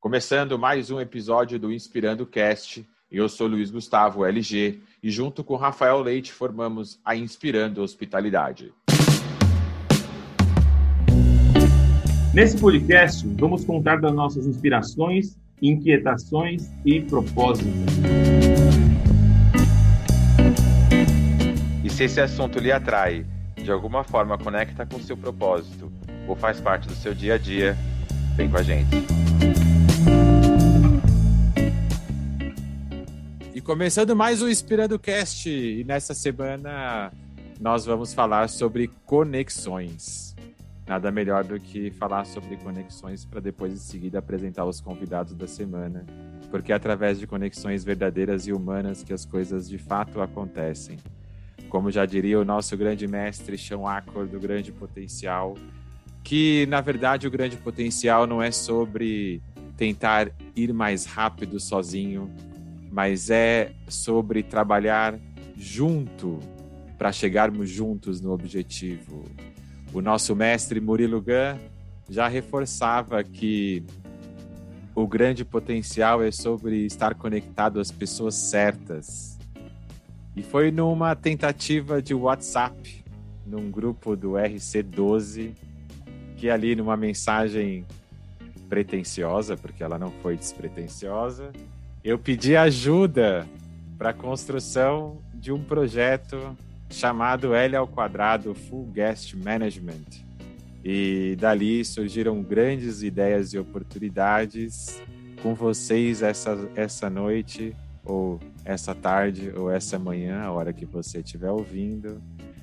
[0.00, 5.56] Começando mais um episódio do Inspirando Cast, eu sou Luiz Gustavo LG e junto com
[5.56, 8.72] Rafael Leite formamos a Inspirando Hospitalidade.
[12.32, 17.70] Nesse podcast, vamos contar das nossas inspirações, inquietações e propósitos.
[21.84, 25.92] E se esse assunto lhe atrai, de alguma forma conecta com seu propósito
[26.26, 27.76] ou faz parte do seu dia a dia,
[28.34, 28.96] vem com a gente.
[33.60, 37.12] E começando mais um Inspirando Cast, e nessa semana
[37.60, 40.34] nós vamos falar sobre conexões.
[40.86, 45.46] Nada melhor do que falar sobre conexões para depois em seguida apresentar os convidados da
[45.46, 46.06] semana,
[46.50, 50.96] porque é através de conexões verdadeiras e humanas que as coisas de fato acontecem.
[51.68, 55.54] Como já diria o nosso grande mestre Sean Acor do Grande Potencial,
[56.24, 59.42] que na verdade o grande potencial não é sobre
[59.76, 62.30] tentar ir mais rápido sozinho,
[62.90, 65.18] mas é sobre trabalhar
[65.56, 66.38] junto
[66.98, 69.24] para chegarmos juntos no objetivo.
[69.92, 71.58] O nosso mestre Murilo Gun
[72.08, 73.84] já reforçava que
[74.94, 79.38] o grande potencial é sobre estar conectado às pessoas certas.
[80.36, 83.04] E foi numa tentativa de WhatsApp,
[83.46, 85.52] num grupo do RC12,
[86.36, 87.84] que ali numa mensagem
[88.68, 91.52] pretensiosa, porque ela não foi despretensiosa,
[92.02, 93.46] eu pedi ajuda
[93.98, 96.56] para a construção de um projeto
[96.88, 100.24] chamado L ao quadrado Full Guest Management.
[100.82, 105.00] E dali surgiram grandes ideias e oportunidades
[105.42, 111.18] com vocês essa, essa noite, ou essa tarde, ou essa manhã, a hora que você
[111.18, 112.20] estiver ouvindo.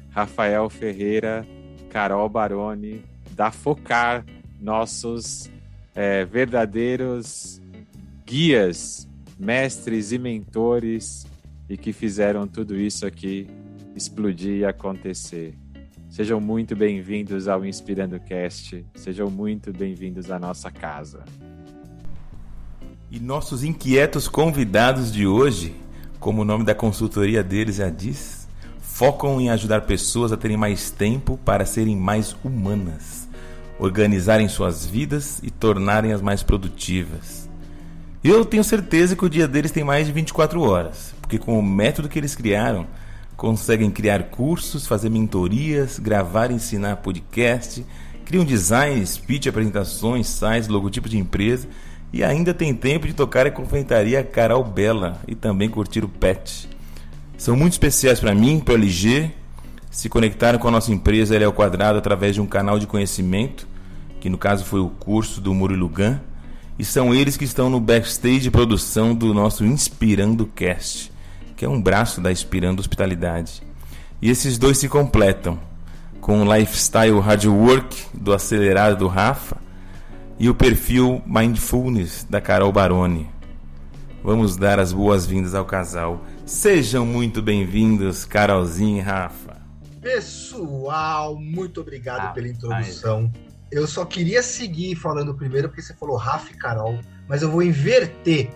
[0.09, 1.45] Rafael Ferreira,
[1.91, 3.03] Carol Baroni,
[3.35, 4.25] da Focar,
[4.59, 5.49] nossos
[5.93, 7.61] é, verdadeiros
[8.25, 9.07] guias
[9.39, 11.25] mestres e mentores
[11.69, 13.47] e que fizeram tudo isso aqui
[13.95, 15.55] explodir e acontecer.
[16.09, 21.25] Sejam muito bem-vindos ao Inspirando Cast, sejam muito bem-vindos à nossa casa.
[23.11, 25.75] E nossos inquietos convidados de hoje,
[26.19, 28.47] como o nome da consultoria deles já diz,
[28.79, 33.27] focam em ajudar pessoas a terem mais tempo para serem mais humanas,
[33.79, 37.46] organizarem suas vidas e tornarem-as mais produtivas.
[38.29, 41.63] Eu tenho certeza que o dia deles tem mais de 24 horas, porque com o
[41.63, 42.85] método que eles criaram,
[43.37, 47.85] conseguem criar cursos, fazer mentorias, gravar e ensinar podcast,
[48.25, 51.69] criam design, speech, apresentações, sites, logotipo de empresa
[52.11, 56.67] e ainda tem tempo de tocar a confeitaria Carol Bela e também curtir o pet.
[57.37, 59.31] São muito especiais para mim, para o LG,
[59.89, 63.65] se conectaram com a nossa empresa L ao Quadrado através de um canal de conhecimento,
[64.19, 66.17] que no caso foi o curso do Murilo Gun,
[66.79, 71.11] e são eles que estão no backstage de produção do nosso Inspirando Cast,
[71.55, 73.63] que é um braço da Inspirando Hospitalidade.
[74.21, 75.59] E esses dois se completam
[76.21, 79.57] com o lifestyle hard work do acelerado do Rafa
[80.39, 83.27] e o perfil mindfulness da Carol Baroni.
[84.23, 86.23] Vamos dar as boas-vindas ao casal.
[86.45, 89.57] Sejam muito bem-vindos, Carolzinha e Rafa.
[90.01, 93.31] Pessoal, muito obrigado ah, pela introdução.
[93.71, 97.61] Eu só queria seguir falando primeiro porque você falou Rafa e Carol, mas eu vou
[97.61, 98.49] inverter.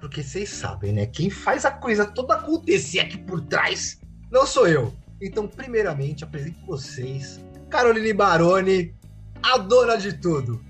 [0.00, 1.06] Porque vocês sabem, né?
[1.06, 4.94] Quem faz a coisa toda acontecer aqui por trás não sou eu.
[5.20, 8.94] Então, primeiramente, apresento vocês Caroline Baroni,
[9.42, 10.60] a dona de tudo.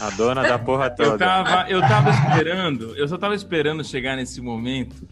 [0.00, 1.10] A dona da porra toda.
[1.10, 5.06] Eu tava, eu tava esperando, eu só tava esperando chegar nesse momento,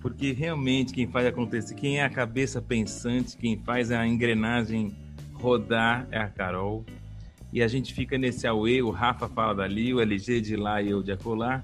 [0.00, 4.96] porque realmente quem faz acontecer, quem é a cabeça pensante, quem faz a engrenagem
[5.42, 6.84] rodar é a Carol.
[7.52, 10.90] E a gente fica nesse auê, o Rafa fala dali, o LG de lá e
[10.90, 11.62] eu de acolá.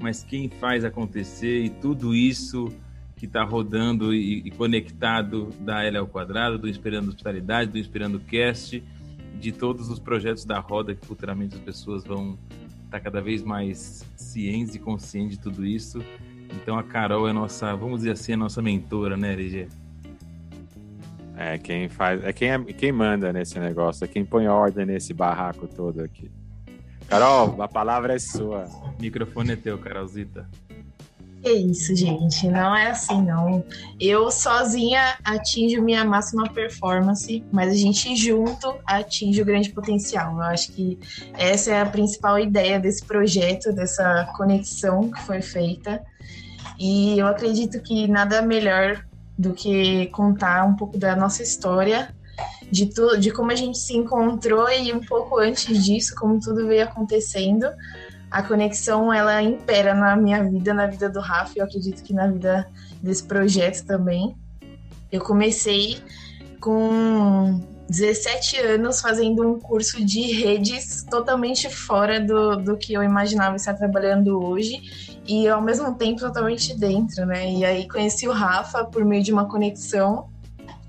[0.00, 2.68] Mas quem faz acontecer e tudo isso
[3.16, 8.20] que está rodando e, e, conectado da L ao quadrado, do Inspirando Hospitalidade, do Inspirando
[8.20, 8.82] Cast,
[9.40, 12.38] de todos os projetos da roda que futuramente as pessoas vão
[12.84, 16.04] estar tá cada vez mais cientes e conscientes de tudo isso.
[16.52, 19.68] Então a Carol é nossa, vamos dizer assim, a nossa mentora, né, LG?
[21.36, 25.12] É quem faz, é quem, é quem manda nesse negócio, é quem põe ordem nesse
[25.12, 26.30] barraco todo aqui.
[27.08, 28.64] Carol, a palavra é sua.
[28.98, 30.48] O microfone é teu, Carolzita.
[31.44, 32.48] É isso, gente.
[32.48, 33.62] Não é assim, não.
[34.00, 40.36] Eu sozinha atinjo minha máxima performance, mas a gente junto atinge o grande potencial.
[40.36, 40.98] Eu acho que
[41.34, 46.02] essa é a principal ideia desse projeto, dessa conexão que foi feita.
[46.78, 49.04] E eu acredito que nada melhor
[49.38, 52.14] do que contar um pouco da nossa história,
[52.70, 56.66] de tudo, de como a gente se encontrou e um pouco antes disso, como tudo
[56.66, 57.66] veio acontecendo,
[58.30, 62.26] a conexão ela impera na minha vida, na vida do Rafa, eu acredito que na
[62.26, 62.68] vida
[63.02, 64.36] desse projeto também.
[65.12, 66.02] Eu comecei
[66.60, 73.56] com 17 anos fazendo um curso de redes totalmente fora do, do que eu imaginava
[73.56, 77.50] estar trabalhando hoje e ao mesmo tempo totalmente dentro, né?
[77.50, 80.28] E aí conheci o Rafa por meio de uma conexão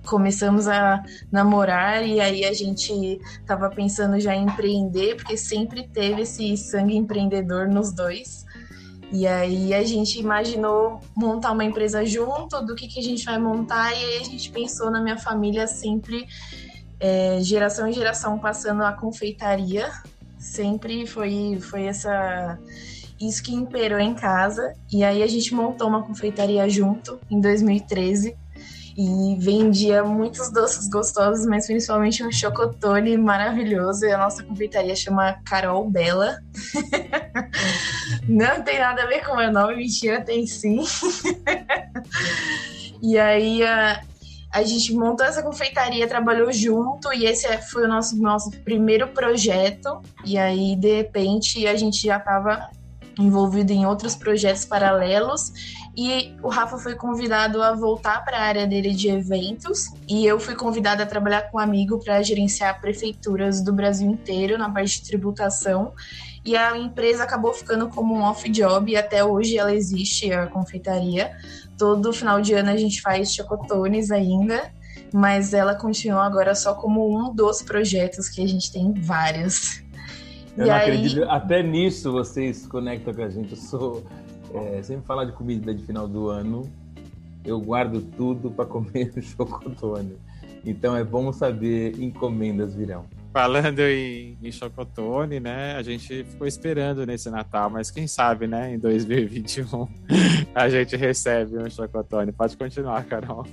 [0.05, 6.21] começamos a namorar e aí a gente estava pensando já em empreender, porque sempre teve
[6.21, 8.45] esse sangue empreendedor nos dois.
[9.11, 13.37] E aí a gente imaginou montar uma empresa junto, do que, que a gente vai
[13.37, 16.25] montar, e aí a gente pensou na minha família sempre,
[16.99, 19.91] é, geração em geração, passando a confeitaria.
[20.37, 22.59] Sempre foi, foi essa
[23.19, 24.73] isso que imperou em casa.
[24.91, 28.35] E aí a gente montou uma confeitaria junto em 2013
[28.97, 34.05] e vendia muitos doces gostosos, mas principalmente um chocotone maravilhoso.
[34.05, 36.37] E a nossa confeitaria chama Carol Bela.
[38.27, 40.83] Não tem nada a ver com o meu nome, mentira, tem sim.
[43.03, 44.01] e aí a,
[44.53, 50.01] a gente montou essa confeitaria, trabalhou junto, e esse foi o nosso, nosso primeiro projeto.
[50.23, 52.69] E aí, de repente, a gente já estava
[53.19, 55.51] envolvido em outros projetos paralelos
[55.97, 60.39] e o Rafa foi convidado a voltar para a área dele de eventos e eu
[60.39, 65.01] fui convidada a trabalhar com um amigo para gerenciar prefeituras do Brasil inteiro na parte
[65.01, 65.93] de tributação.
[66.43, 71.31] E a empresa acabou ficando como um off-job e até hoje ela existe, a confeitaria.
[71.77, 74.71] Todo final de ano a gente faz chocotones ainda,
[75.11, 79.81] mas ela continua agora só como um dos projetos que a gente tem vários.
[80.57, 80.81] Eu e não aí...
[80.81, 83.51] acredito, até nisso vocês conectam com a gente.
[83.51, 84.03] Eu sou
[84.53, 86.69] é, sempre falar de comida de final do ano,
[87.43, 90.17] eu guardo tudo para comer no chocotone.
[90.65, 93.05] Então é bom saber encomendas virão.
[93.31, 95.75] Falando em, em chocotone, né?
[95.75, 98.73] A gente ficou esperando nesse Natal, mas quem sabe, né?
[98.73, 99.87] Em 2021
[100.55, 102.31] a gente recebe um chocotone.
[102.31, 103.45] Pode continuar, Carol.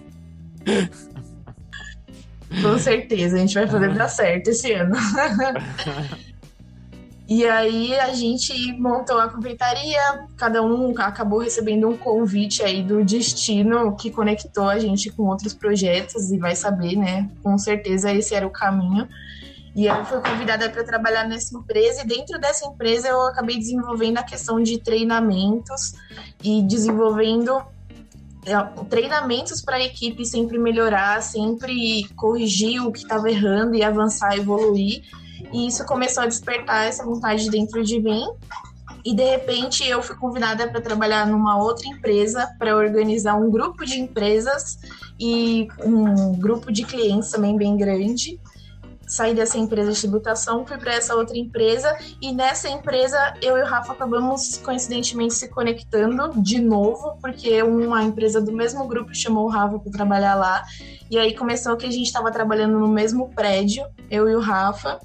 [2.62, 4.94] Com certeza, a gente vai fazer dar certo esse ano.
[7.34, 13.02] E aí a gente montou a confeitaria, cada um acabou recebendo um convite aí do
[13.02, 17.30] destino que conectou a gente com outros projetos e vai saber, né?
[17.42, 19.08] Com certeza esse era o caminho.
[19.74, 24.18] E eu fui convidada para trabalhar nessa empresa e dentro dessa empresa eu acabei desenvolvendo
[24.18, 25.94] a questão de treinamentos
[26.44, 27.62] e desenvolvendo
[28.44, 34.36] é, treinamentos para a equipe sempre melhorar, sempre corrigir o que estava errando e avançar,
[34.36, 35.02] evoluir.
[35.52, 38.26] E isso começou a despertar essa vontade dentro de mim.
[39.04, 43.84] E de repente eu fui convidada para trabalhar numa outra empresa para organizar um grupo
[43.84, 44.78] de empresas
[45.18, 48.40] e um grupo de clientes também bem grande.
[49.06, 53.62] Saí dessa empresa de tributação, fui para essa outra empresa e nessa empresa eu e
[53.62, 59.44] o Rafa acabamos coincidentemente se conectando de novo, porque uma empresa do mesmo grupo chamou
[59.46, 60.64] o Rafa para trabalhar lá.
[61.10, 64.98] E aí começou que a gente estava trabalhando no mesmo prédio, eu e o Rafa,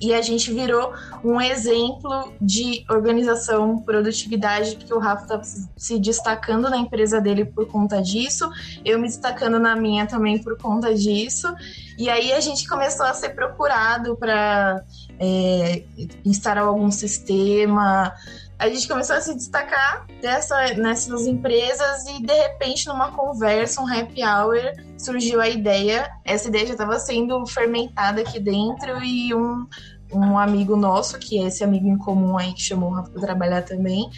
[0.00, 0.92] e a gente virou
[1.24, 7.66] um exemplo de organização, produtividade, porque o Rafa estava se destacando na empresa dele por
[7.66, 8.48] conta disso,
[8.84, 11.52] eu me destacando na minha também por conta disso.
[11.98, 14.84] E aí a gente começou a ser procurado para
[15.18, 15.82] é,
[16.24, 18.14] instalar algum sistema,
[18.58, 23.86] a gente começou a se destacar dessa, nessas empresas e de repente numa conversa, um
[23.86, 24.58] happy hour,
[24.98, 26.10] surgiu a ideia.
[26.24, 29.64] Essa ideia já estava sendo fermentada aqui dentro e um,
[30.12, 33.20] um amigo nosso, que é esse amigo em comum aí que chamou o Rafa para
[33.20, 34.08] trabalhar também,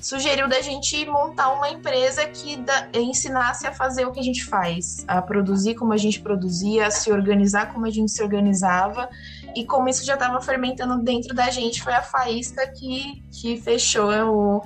[0.00, 4.44] sugeriu da gente montar uma empresa que da, ensinasse a fazer o que a gente
[4.44, 9.08] faz, a produzir como a gente produzia, a se organizar como a gente se organizava
[9.54, 14.10] e como isso já estava fermentando dentro da gente, foi a faísca que, que fechou
[14.26, 14.62] o,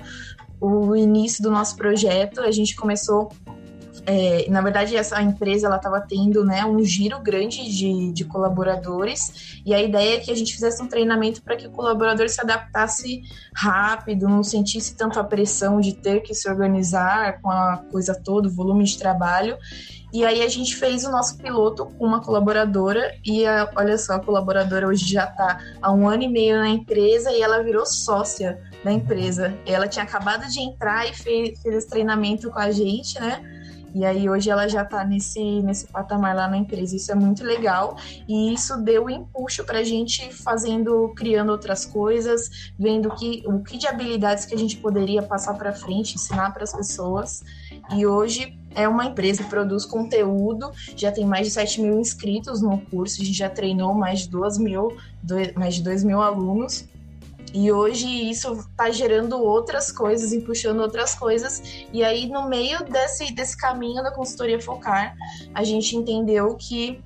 [0.59, 2.41] o início do nosso projeto.
[2.41, 3.29] A gente começou
[4.11, 9.61] é, na verdade, essa empresa ela estava tendo né, um giro grande de, de colaboradores
[9.63, 12.41] e a ideia é que a gente fizesse um treinamento para que o colaborador se
[12.41, 13.21] adaptasse
[13.55, 18.47] rápido, não sentisse tanto a pressão de ter que se organizar com a coisa toda,
[18.47, 19.55] o volume de trabalho
[20.11, 24.13] e aí a gente fez o nosso piloto com uma colaboradora e a, olha só,
[24.13, 27.85] a colaboradora hoje já está há um ano e meio na empresa e ela virou
[27.85, 29.55] sócia da empresa.
[29.67, 33.58] Ela tinha acabado de entrar e fez, fez esse treinamento com a gente, né?
[33.93, 36.95] E aí hoje ela já está nesse, nesse patamar lá na empresa.
[36.95, 37.97] Isso é muito legal.
[38.27, 43.77] E isso deu impulso para a gente fazendo, criando outras coisas, vendo que, o que
[43.77, 47.43] de habilidades que a gente poderia passar para frente, ensinar para as pessoas.
[47.95, 52.61] E hoje é uma empresa que produz conteúdo, já tem mais de 7 mil inscritos
[52.61, 54.95] no curso, a gente já treinou mais de 2 mil,
[55.55, 56.87] mais de 2 mil alunos.
[57.53, 61.85] E hoje isso está gerando outras coisas e puxando outras coisas.
[61.91, 65.15] E aí, no meio desse, desse caminho da consultoria focar,
[65.53, 67.01] a gente entendeu que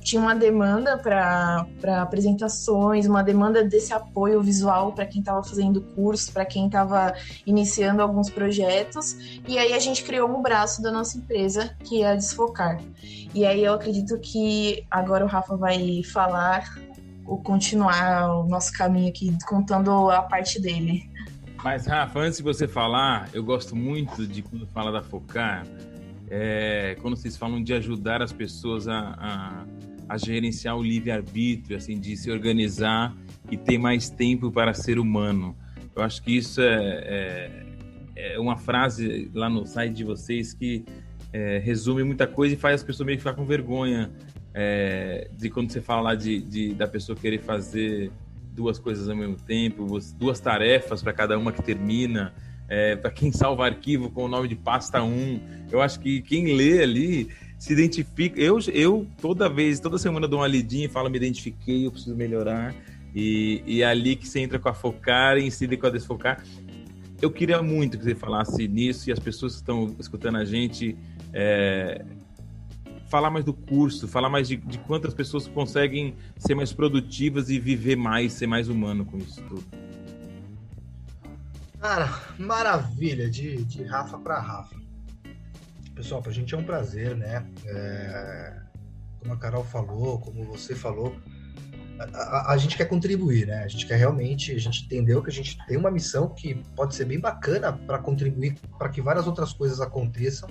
[0.00, 6.32] tinha uma demanda para apresentações, uma demanda desse apoio visual para quem estava fazendo curso,
[6.32, 9.38] para quem estava iniciando alguns projetos.
[9.46, 12.80] E aí a gente criou um braço da nossa empresa, que é a Desfocar.
[13.34, 16.64] E aí eu acredito que agora o Rafa vai falar
[17.26, 21.10] ou continuar o nosso caminho aqui, contando a parte dele.
[21.62, 25.66] Mas, Rafa, antes de você falar, eu gosto muito de quando fala da Focar,
[26.28, 29.64] é, quando vocês falam de ajudar as pessoas a, a,
[30.08, 33.14] a gerenciar o livre-arbítrio, assim, de se organizar
[33.50, 35.56] e ter mais tempo para ser humano.
[35.94, 37.56] Eu acho que isso é,
[38.14, 40.84] é, é uma frase lá no site de vocês que
[41.32, 44.10] é, resume muita coisa e faz as pessoas meio que ficar com vergonha
[44.58, 48.10] é, de quando você fala lá de, de, da pessoa querer fazer
[48.54, 49.86] duas coisas ao mesmo tempo,
[50.18, 52.32] duas tarefas para cada uma que termina
[52.66, 55.40] é, para quem salva arquivo com o nome de pasta 1.
[55.70, 58.40] Eu acho que quem lê ali se identifica.
[58.40, 62.16] Eu, eu toda vez, toda semana dou uma lidinha e falo, me identifiquei, eu preciso
[62.16, 62.74] melhorar.
[63.14, 66.42] E, e é ali que você entra com a focar e incide com a desfocar.
[67.20, 70.96] Eu queria muito que você falasse nisso e as pessoas que estão escutando a gente
[71.32, 72.04] é,
[73.08, 77.58] falar mais do curso, falar mais de, de quantas pessoas conseguem ser mais produtivas e
[77.58, 79.64] viver mais, ser mais humano com isso tudo.
[81.80, 84.76] Cara, maravilha, de, de Rafa para Rafa.
[85.94, 87.46] Pessoal, pra gente é um prazer, né?
[87.64, 88.60] É,
[89.20, 91.16] como a Carol falou, como você falou,
[91.98, 93.62] a, a, a, gente quer contribuir, né?
[93.62, 96.94] A gente quer realmente, a gente entendeu que a gente tem uma missão que pode
[96.94, 100.50] ser bem bacana para contribuir para que várias outras coisas aconteçam.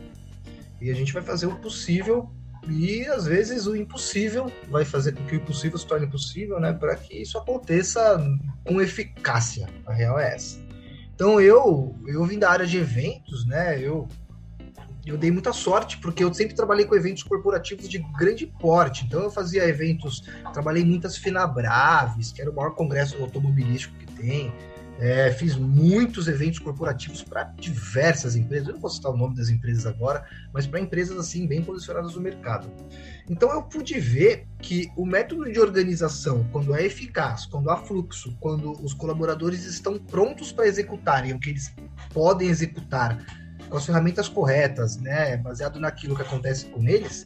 [0.82, 2.32] E a gente vai fazer o possível
[2.70, 6.74] e às vezes o impossível vai fazer com que o impossível se torne possível, né?
[6.74, 8.20] Para que isso aconteça
[8.64, 9.68] com eficácia.
[9.86, 10.60] A real é essa.
[11.14, 13.80] Então eu eu vim da área de eventos, né?
[13.80, 14.08] Eu
[15.06, 19.06] eu dei muita sorte porque eu sempre trabalhei com eventos corporativos de grande porte.
[19.06, 24.52] Então eu fazia eventos, trabalhei muitas Finabraves, que era o maior congresso automobilístico que tem.
[24.98, 28.70] É, fiz muitos eventos corporativos para diversas empresas.
[28.70, 32.16] Eu não vou citar o nome das empresas agora, mas para empresas assim bem posicionadas
[32.16, 32.72] no mercado.
[33.30, 38.36] Então eu pude ver que o método de organização, quando é eficaz, quando há fluxo,
[38.40, 41.74] quando os colaboradores estão prontos para executarem o que eles
[42.14, 43.20] podem executar
[43.70, 47.26] com as ferramentas corretas, né, baseado naquilo que acontece com eles,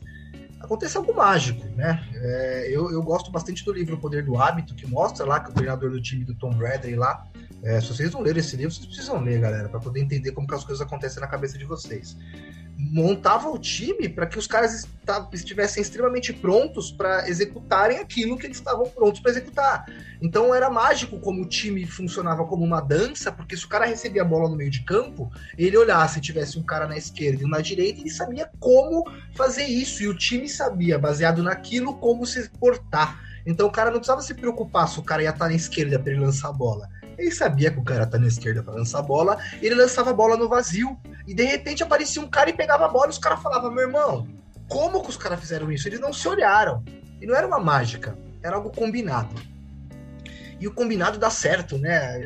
[0.60, 2.04] acontece algo mágico, né?
[2.14, 5.52] É, eu, eu gosto bastante do livro O Poder do Hábito, que mostra lá que
[5.52, 7.28] o treinador do time do Tom Bradley lá
[7.62, 10.48] é, se vocês não leram esse livro, vocês precisam ler, galera, para poder entender como
[10.48, 12.16] que as coisas acontecem na cabeça de vocês.
[12.78, 14.88] Montava o time para que os caras
[15.34, 19.86] estivessem extremamente prontos para executarem aquilo que eles estavam prontos para executar.
[20.22, 24.22] Então era mágico como o time funcionava como uma dança, porque se o cara recebia
[24.22, 27.50] a bola no meio de campo, ele olhasse, tivesse um cara na esquerda e um
[27.50, 29.04] na direita, ele sabia como
[29.36, 33.20] fazer isso, e o time sabia, baseado naquilo, como se portar.
[33.46, 36.14] Então o cara não precisava se preocupar se o cara ia estar na esquerda para
[36.14, 36.88] ele lançar a bola
[37.20, 40.14] ele sabia que o cara tá na esquerda para lançar a bola, ele lançava a
[40.14, 40.98] bola no vazio.
[41.28, 43.84] E de repente aparecia um cara e pegava a bola e os caras falavam: meu
[43.84, 44.28] irmão,
[44.68, 45.88] como que os caras fizeram isso?
[45.88, 46.84] Eles não se olharam.
[47.22, 49.36] E não era uma mágica, era algo combinado.
[50.60, 52.22] E o combinado dá certo, né?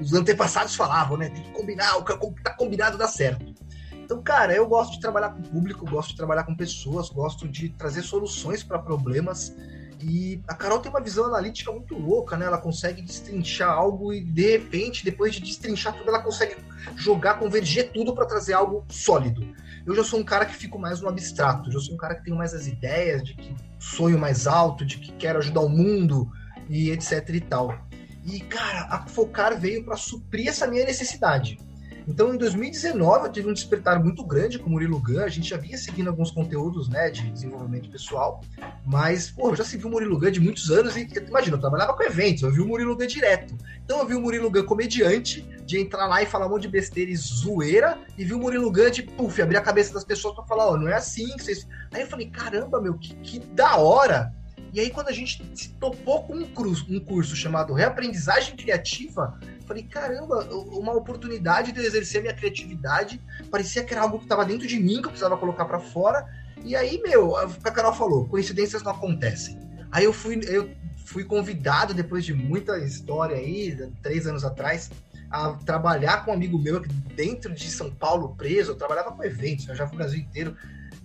[0.00, 1.28] Os antepassados falavam, né?
[1.28, 3.54] Tem que combinar, o que tá combinado dá certo.
[3.92, 7.70] Então, cara, eu gosto de trabalhar com público, gosto de trabalhar com pessoas, gosto de
[7.70, 9.54] trazer soluções para problemas
[10.00, 12.46] e a Carol tem uma visão analítica muito louca, né?
[12.46, 16.56] Ela consegue destrinchar algo e de repente, depois de destrinchar tudo, ela consegue
[16.96, 19.46] jogar, converger tudo para trazer algo sólido.
[19.86, 22.16] Eu já sou um cara que fico mais no abstrato, eu já sou um cara
[22.16, 25.68] que tenho mais as ideias de que sonho mais alto, de que quero ajudar o
[25.68, 26.30] mundo
[26.68, 27.78] e etc e tal.
[28.24, 31.58] E cara, a Focar veio para suprir essa minha necessidade.
[32.06, 35.20] Então, em 2019, eu tive um despertar muito grande com o Murilo Gun.
[35.20, 38.42] A gente já vinha seguindo alguns conteúdos né, de desenvolvimento pessoal,
[38.84, 41.94] mas, pô, eu já segui o Murilo Gun de muitos anos e, imagina, eu trabalhava
[41.94, 43.56] com eventos, eu vi o Murilo Gun direto.
[43.84, 46.68] Então, eu vi o Murilo Gun comediante, de entrar lá e falar um monte de
[46.68, 50.34] besteira e zoeira, e vi o Murilo Gun de, puf, abrir a cabeça das pessoas
[50.36, 51.26] para falar, ó, oh, não é assim.
[51.36, 51.66] Vocês...
[51.92, 54.32] Aí eu falei, caramba, meu, que, que da hora!
[54.76, 59.40] E aí, quando a gente se topou com um curso, um curso chamado Reaprendizagem Criativa,
[59.66, 63.18] falei, caramba, uma oportunidade de eu exercer minha criatividade.
[63.50, 66.28] Parecia que era algo que estava dentro de mim, que eu precisava colocar para fora.
[66.62, 69.58] E aí, meu, a Carol falou, coincidências não acontecem.
[69.90, 70.70] Aí eu fui, eu
[71.06, 74.90] fui convidado, depois de muita história aí, três anos atrás,
[75.30, 76.80] a trabalhar com um amigo meu
[77.14, 78.72] dentro de São Paulo, preso.
[78.72, 80.54] Eu trabalhava com eventos, eu já fui o Brasil inteiro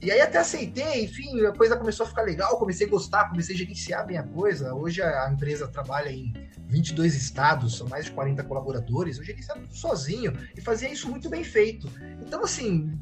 [0.02, 3.54] E aí até aceitei, enfim, a coisa começou a ficar legal, comecei a gostar, comecei
[3.54, 4.74] a gerenciar bem a coisa.
[4.74, 6.34] Hoje a empresa trabalha em
[6.68, 11.30] 22 estados, são mais de 40 colaboradores, eu gerenciava tudo sozinho e fazia isso muito
[11.30, 11.88] bem feito.
[12.20, 12.98] Então, assim,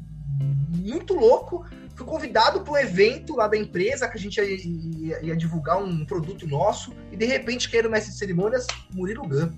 [0.76, 1.64] muito louco.
[1.94, 5.82] Fui convidado para um evento lá da empresa que a gente ia, ia, ia, divulgar
[5.82, 9.52] um produto nosso e de repente quero o mestre de cerimônias, Murilo Gun.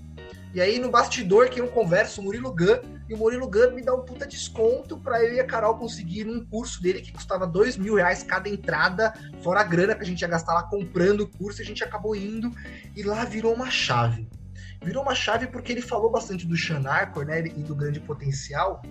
[0.53, 2.77] E aí no bastidor que eu converso, o Murilo Gun,
[3.09, 6.27] e o Murilo Gun me dá um puta desconto para eu e a Carol conseguir
[6.27, 10.05] um curso dele que custava dois mil reais cada entrada, fora a grana que a
[10.05, 12.51] gente ia gastar lá comprando o curso, a gente acabou indo
[12.95, 14.27] e lá virou uma chave.
[14.83, 18.83] Virou uma chave porque ele falou bastante do Sean Arcor, né, e do grande potencial,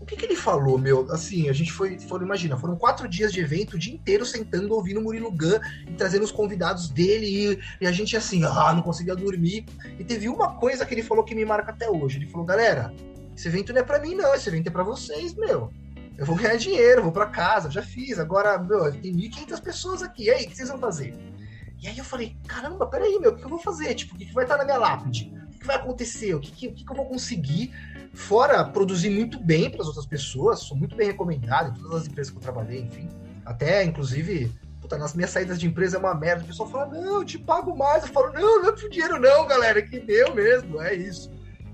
[0.00, 1.10] o que, que ele falou, meu?
[1.10, 4.74] Assim, a gente foi, foram, imagina, foram quatro dias de evento, o dia inteiro sentando,
[4.74, 5.58] ouvindo o Murilo Gun
[5.88, 9.64] e trazendo os convidados dele, e, e, a gente assim, ah, não conseguia dormir.
[9.98, 12.18] E teve uma coisa que ele falou que me marca até hoje.
[12.18, 12.92] Ele falou, galera,
[13.36, 15.72] esse evento não é para mim, não, esse evento é para vocês, meu.
[16.16, 18.18] Eu vou ganhar dinheiro, vou para casa, já fiz.
[18.18, 20.24] Agora, meu, tem 1.500 pessoas aqui.
[20.24, 21.14] E aí, o que vocês vão fazer?
[21.82, 23.94] E aí eu falei, caramba, peraí, meu, o que eu vou fazer?
[23.94, 25.32] Tipo, o que, que vai estar na minha lápide?
[25.64, 26.34] Que vai acontecer?
[26.34, 27.72] O que, que, que, eu vou conseguir
[28.14, 32.06] Fora produzir muito bem para as outras pessoas, sou muito bem recomendado em todas as
[32.06, 33.08] empresas que eu trabalhei, enfim.
[33.44, 36.44] Até, inclusive, puta, nas minhas saídas de empresa é uma merda.
[36.44, 38.04] O pessoal fala, não, eu te pago mais.
[38.04, 41.28] Eu falo, não, não é por dinheiro, não, galera, que deu mesmo, é isso.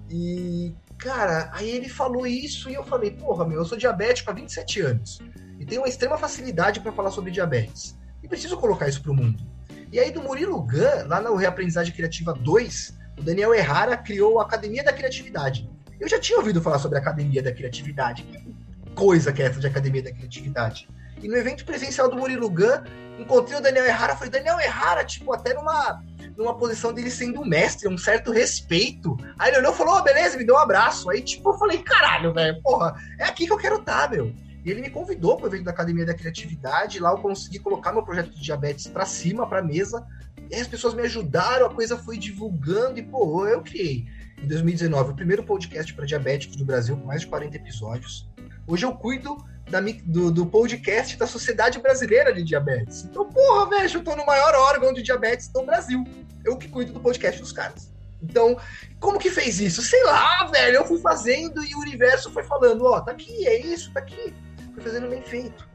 [0.08, 4.32] E, cara, aí ele falou isso e eu falei, porra, meu, eu sou diabético há
[4.32, 5.20] 27 anos
[5.58, 7.98] e tenho uma extrema facilidade para falar sobre diabetes.
[8.22, 9.44] E preciso colocar isso pro mundo.
[9.92, 14.42] E aí, do Murilo Gun, lá no Reaprendizagem Criativa 2, o Daniel Errara criou a
[14.42, 15.68] Academia da Criatividade
[16.00, 18.22] eu já tinha ouvido falar sobre a Academia da Criatividade.
[18.22, 20.88] Que coisa que é essa de Academia da Criatividade?
[21.22, 22.82] E no evento presencial do Murilo Gun,
[23.18, 24.16] encontrei o Daniel Errara.
[24.16, 26.02] Falei, Daniel Errara, tipo, até numa,
[26.38, 29.14] numa posição dele sendo um mestre, um certo respeito.
[29.38, 31.10] Aí ele olhou e falou, oh, beleza, me deu um abraço.
[31.10, 34.32] Aí, tipo, eu falei, caralho, velho, porra, é aqui que eu quero estar, tá, meu.
[34.64, 36.98] E ele me convidou para o evento da Academia da Criatividade.
[36.98, 40.06] Lá eu consegui colocar meu projeto de diabetes para cima, para mesa.
[40.50, 44.08] E as pessoas me ajudaram, a coisa foi divulgando e, pô, eu criei
[44.42, 48.28] em 2019 o primeiro podcast para diabéticos do Brasil, com mais de 40 episódios.
[48.66, 49.36] Hoje eu cuido
[49.70, 53.04] da, do, do, podcast da Sociedade Brasileira de Diabetes.
[53.04, 56.02] Então, porra, velho, eu tô no maior órgão de diabetes do Brasil.
[56.44, 57.92] Eu que cuido do podcast dos caras.
[58.20, 58.58] Então,
[58.98, 59.80] como que fez isso?
[59.82, 63.46] Sei lá, velho, eu fui fazendo e o universo foi falando, ó, oh, tá aqui,
[63.46, 64.34] é isso, tá aqui.
[64.74, 65.69] Fui fazendo bem feito.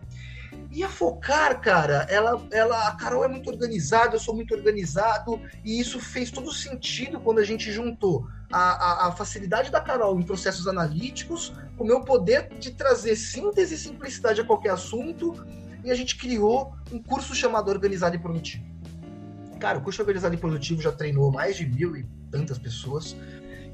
[0.75, 5.39] E a Focar, cara, ela, ela, a Carol é muito organizada, eu sou muito organizado,
[5.63, 10.19] e isso fez todo sentido quando a gente juntou a, a, a facilidade da Carol
[10.19, 15.47] em processos analíticos, com o meu poder de trazer síntese e simplicidade a qualquer assunto,
[15.81, 18.65] e a gente criou um curso chamado Organizado e Produtivo.
[19.61, 23.15] Cara, o curso Organizado e Produtivo já treinou mais de mil e tantas pessoas.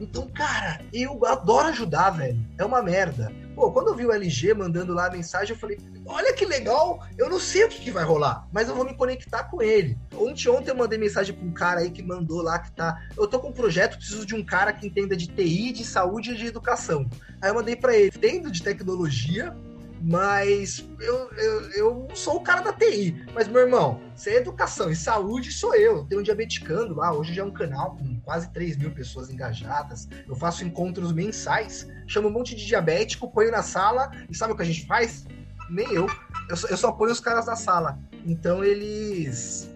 [0.01, 2.43] Então, cara, eu adoro ajudar, velho.
[2.57, 3.31] É uma merda.
[3.53, 7.05] Pô, quando eu vi o LG mandando lá a mensagem, eu falei, olha que legal,
[7.17, 9.95] eu não sei o que, que vai rolar, mas eu vou me conectar com ele.
[10.15, 12.99] Ontem, ontem eu mandei mensagem para um cara aí que mandou lá que tá.
[13.15, 16.31] Eu tô com um projeto, preciso de um cara que entenda de TI, de saúde
[16.31, 17.07] e de educação.
[17.39, 19.55] Aí eu mandei para ele, entendo de tecnologia,
[20.03, 23.23] mas eu, eu, eu sou o cara da TI.
[23.33, 26.05] Mas, meu irmão, se é educação e saúde, sou eu.
[26.05, 27.13] Tenho um diabeticando lá.
[27.13, 30.09] Hoje já é um canal com quase 3 mil pessoas engajadas.
[30.27, 34.55] Eu faço encontros mensais, chamo um monte de diabético, ponho na sala e sabe o
[34.55, 35.25] que a gente faz?
[35.69, 36.07] Nem eu.
[36.49, 37.99] Eu eu só ponho os caras na sala.
[38.25, 39.69] Então eles.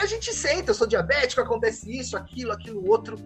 [0.00, 3.16] A gente senta, eu sou diabético, acontece isso, aquilo, aquilo, outro.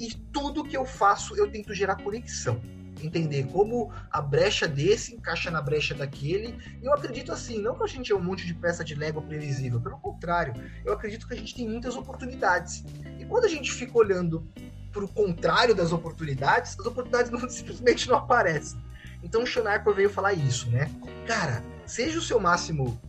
[0.00, 2.60] E tudo que eu faço, eu tento gerar conexão
[3.02, 6.56] entender como a brecha desse encaixa na brecha daquele.
[6.82, 9.22] E eu acredito assim, não que a gente é um monte de peça de Lego
[9.22, 10.54] previsível, pelo contrário,
[10.84, 12.84] eu acredito que a gente tem muitas oportunidades.
[13.18, 14.48] E quando a gente fica olhando
[14.92, 18.80] para o contrário das oportunidades, as oportunidades não, simplesmente não aparecem.
[19.22, 20.90] Então o Shonarco veio falar isso, né?
[21.26, 23.00] Cara, seja o seu máximo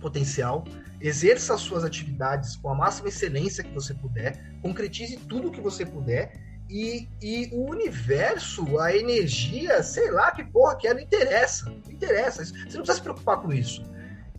[0.00, 0.64] potencial,
[1.00, 5.84] exerça as suas atividades com a máxima excelência que você puder, concretize tudo que você
[5.84, 11.66] puder e, e o universo, a energia, sei lá que porra que é, não interessa.
[11.66, 12.44] Não interessa.
[12.44, 13.84] Você não precisa se preocupar com isso.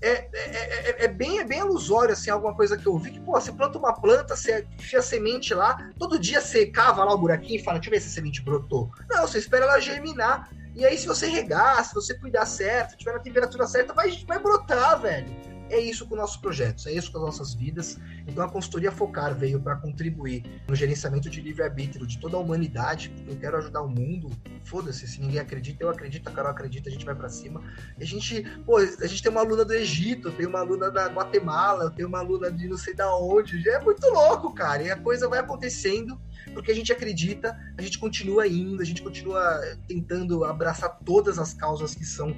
[0.01, 3.19] É, é, é, é, bem, é bem ilusório, assim, alguma coisa que eu vi, que,
[3.19, 7.17] pô, você planta uma planta, você enfia semente lá, todo dia você cava lá o
[7.17, 8.91] buraquinho e fala, deixa eu ver se a semente brotou.
[9.09, 10.51] Não, você espera ela germinar.
[10.75, 14.37] E aí, se você regar, se você cuidar certo, tiver na temperatura certa, vai, vai
[14.37, 15.27] brotar, velho.
[15.69, 17.97] É isso com nossos projetos, é isso com as nossas vidas.
[18.27, 23.12] Então a consultoria Focar veio para contribuir no gerenciamento de livre-arbítrio de toda a humanidade.
[23.27, 24.30] Eu quero ajudar o mundo.
[24.63, 27.62] Foda-se, se ninguém acredita, eu acredito, a Carol acredita, a gente vai para cima.
[27.99, 31.91] A gente, pô, a gente tem uma aluna do Egito, tem uma aluna da Guatemala,
[31.91, 33.67] tem uma aluna de não sei da onde.
[33.69, 34.84] É muito louco, cara.
[34.84, 36.19] E a coisa vai acontecendo
[36.53, 41.53] porque a gente acredita, a gente continua indo, a gente continua tentando abraçar todas as
[41.53, 42.36] causas que são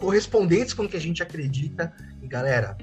[0.00, 1.92] correspondentes com o que a gente acredita.
[2.22, 2.76] E galera,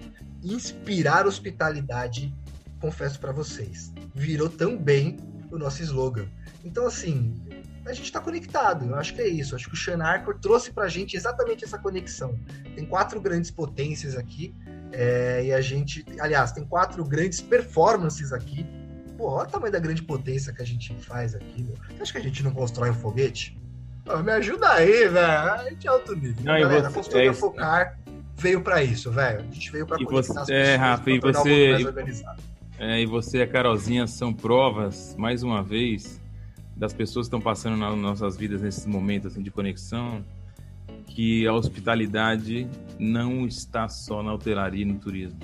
[0.43, 2.33] inspirar hospitalidade,
[2.79, 5.17] confesso para vocês, virou também
[5.51, 6.27] o nosso slogan.
[6.63, 7.33] Então, assim,
[7.85, 8.85] a gente está conectado.
[8.85, 9.53] Eu acho que é isso.
[9.53, 12.37] Eu acho que o Sean Arcor trouxe para a gente exatamente essa conexão.
[12.75, 14.53] Tem quatro grandes potências aqui.
[14.91, 18.65] É, e a gente, aliás, tem quatro grandes performances aqui.
[19.17, 21.75] Pô, olha o tamanho da grande potência que a gente faz aqui, meu.
[21.99, 23.57] Acha que a gente não constrói um foguete?
[24.07, 25.17] Pô, me ajuda aí, velho.
[25.17, 26.43] A gente é alto nível.
[26.43, 27.99] Não, Galera, você, a é, Focar
[28.37, 29.39] veio para isso, velho.
[29.39, 31.75] A gente veio para conectar você, é, Rafa, e você,
[32.79, 36.21] é, e você e a Carolzinha são provas, mais uma vez,
[36.75, 40.23] das pessoas que estão passando nas nossas vidas nesses momentos assim, de conexão,
[41.07, 42.65] que a hospitalidade
[42.97, 45.39] não está só na hotelaria e no turismo.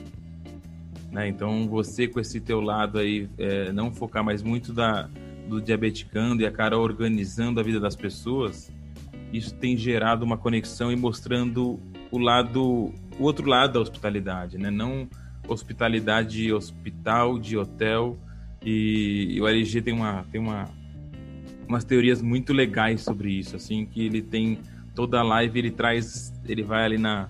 [1.12, 1.28] Né?
[1.28, 5.10] Então, você com esse teu lado aí, é, não focar mais muito da,
[5.48, 8.72] do diabeticando e a cara organizando a vida das pessoas,
[9.32, 11.80] isso tem gerado uma conexão e mostrando
[12.12, 14.70] o lado, o outro lado da hospitalidade, né?
[14.70, 15.08] Não
[15.48, 18.18] hospitalidade de hospital, de hotel.
[18.62, 20.70] E, e o LG tem uma, tem uma
[21.68, 24.60] umas teorias muito legais sobre isso, assim, que ele tem
[24.94, 27.30] toda a live, ele traz, ele vai ali na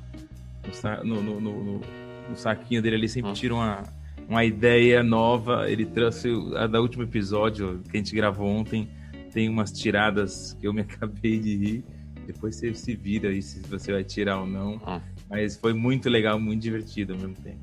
[1.03, 1.81] no, no, no,
[2.29, 3.83] no saquinho dele ali, sempre tira uma,
[4.27, 8.89] uma ideia nova, ele trouxe a da último episódio que a gente gravou ontem,
[9.31, 11.85] tem umas tiradas que eu me acabei de rir,
[12.25, 15.01] depois você se vira aí se você vai tirar ou não, ah.
[15.29, 17.59] mas foi muito legal, muito divertido ao mesmo tempo.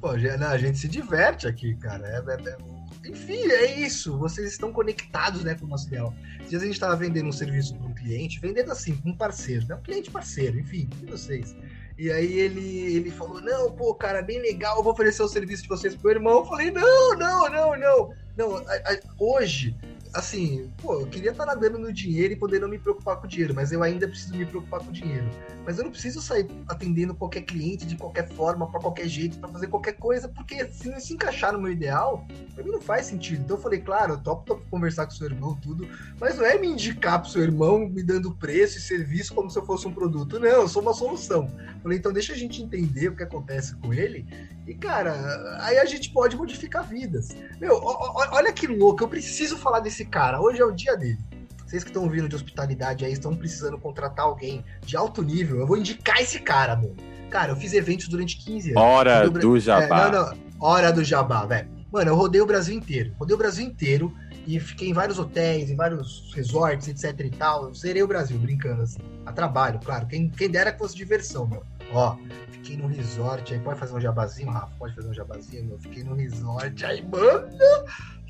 [0.00, 4.18] Pô, a gente se diverte aqui, cara, é, é, é enfim, é isso.
[4.18, 6.14] Vocês estão conectados né, com o nosso ideal.
[6.46, 9.66] Se a gente estava vendendo um serviço para um cliente, vendendo assim, para um parceiro,
[9.66, 9.74] né?
[9.74, 11.56] Um cliente parceiro, enfim, vocês.
[11.98, 15.64] E aí ele, ele falou: Não, pô, cara, bem legal, eu vou oferecer o serviço
[15.64, 16.38] de vocês pro meu irmão.
[16.38, 18.14] Eu falei: Não, não, não, não.
[18.36, 19.74] Não, a, a, hoje
[20.12, 23.28] assim, pô, eu queria estar nadando no dinheiro e poder não me preocupar com o
[23.28, 25.28] dinheiro, mas eu ainda preciso me preocupar com o dinheiro.
[25.64, 29.48] Mas eu não preciso sair atendendo qualquer cliente de qualquer forma, para qualquer jeito, para
[29.48, 33.06] fazer qualquer coisa, porque se não se encaixar no meu ideal, pra mim não faz
[33.06, 33.42] sentido.
[33.42, 35.88] Então eu falei, claro, eu topo, topo conversar com seu irmão, tudo,
[36.20, 39.58] mas não é me indicar pro seu irmão me dando preço e serviço como se
[39.58, 40.38] eu fosse um produto.
[40.38, 41.50] Não, eu sou uma solução.
[41.58, 44.26] Eu falei, então deixa a gente entender o que acontece com ele
[44.68, 47.34] e, cara, aí a gente pode modificar vidas.
[47.58, 50.42] Meu, olha que louco, eu preciso falar desse cara.
[50.42, 51.18] Hoje é o dia dele.
[51.64, 55.66] Vocês que estão vindo de hospitalidade aí, estão precisando contratar alguém de alto nível, eu
[55.66, 56.96] vou indicar esse cara, mano.
[57.30, 58.82] Cara, eu fiz eventos durante 15 anos.
[58.82, 60.06] Hora do Jabá.
[60.06, 61.68] É, não, não, hora do Jabá, velho.
[61.90, 63.14] Mano, eu rodei o Brasil inteiro.
[63.18, 64.14] Rodei o Brasil inteiro
[64.46, 67.64] e fiquei em vários hotéis, em vários resorts, etc e tal.
[67.64, 68.98] Eu zerei o Brasil, brincando assim.
[69.24, 70.06] A trabalho, claro.
[70.06, 71.62] Quem, quem dera que fosse diversão, meu.
[71.92, 72.16] Ó,
[72.50, 73.60] fiquei no resort aí.
[73.60, 74.72] Pode fazer um jabazinho, Rafa?
[74.78, 75.78] Pode fazer um jabazinho, meu?
[75.78, 77.48] Fiquei no resort aí, mano.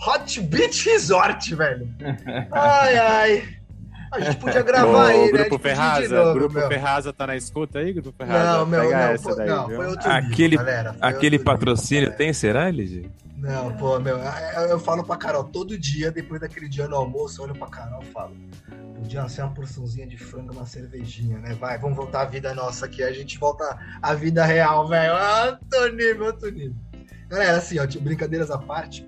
[0.07, 1.93] Hot Beach Resort, velho.
[2.53, 3.49] Ai, ai.
[4.11, 5.39] A gente podia gravar aí, né?
[5.39, 6.69] Grupo Ferraza, novo, Grupo meu.
[6.69, 8.59] Ferraza tá na escuta aí, Grupo Ferraza?
[8.59, 12.33] Não, meu, Pega não, essa daí, não, foi outro Aquele, galera, aquele patrocínio nível, tem,
[12.33, 13.11] será, LG?
[13.37, 17.41] Não, pô, meu, eu, eu, falo pra Carol todo dia, depois daquele dia no almoço,
[17.41, 18.35] eu olho pra Carol e falo,
[18.97, 21.55] podia ser uma porçãozinha de frango, uma cervejinha, né?
[21.55, 25.13] Vai, vamos voltar à vida nossa aqui, a gente volta à vida real, velho.
[25.47, 26.75] Outro nível, outro nível.
[27.29, 29.07] Galera, assim, ó, brincadeiras à parte,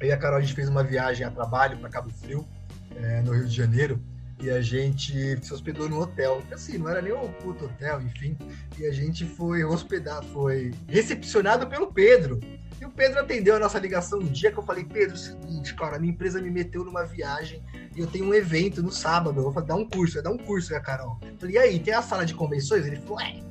[0.00, 2.48] eu e a Carol, a gente fez uma viagem a trabalho para Cabo Frio,
[2.96, 4.02] é, no Rio de Janeiro,
[4.40, 6.42] e a gente se hospedou no hotel.
[6.52, 8.36] Assim, não era nem um puto hotel, enfim.
[8.78, 12.38] E a gente foi hospedar, foi recepcionado pelo Pedro.
[12.80, 15.74] E o Pedro atendeu a nossa ligação no dia que eu falei, Pedro, é seguinte,
[15.74, 17.60] cara, minha empresa me meteu numa viagem
[17.96, 19.40] e eu tenho um evento no sábado.
[19.40, 21.18] Eu vou dar um curso, vai dar um curso, né, Carol?
[21.22, 22.86] Eu falei, e aí, tem a sala de convenções?
[22.86, 23.42] Ele falou, é,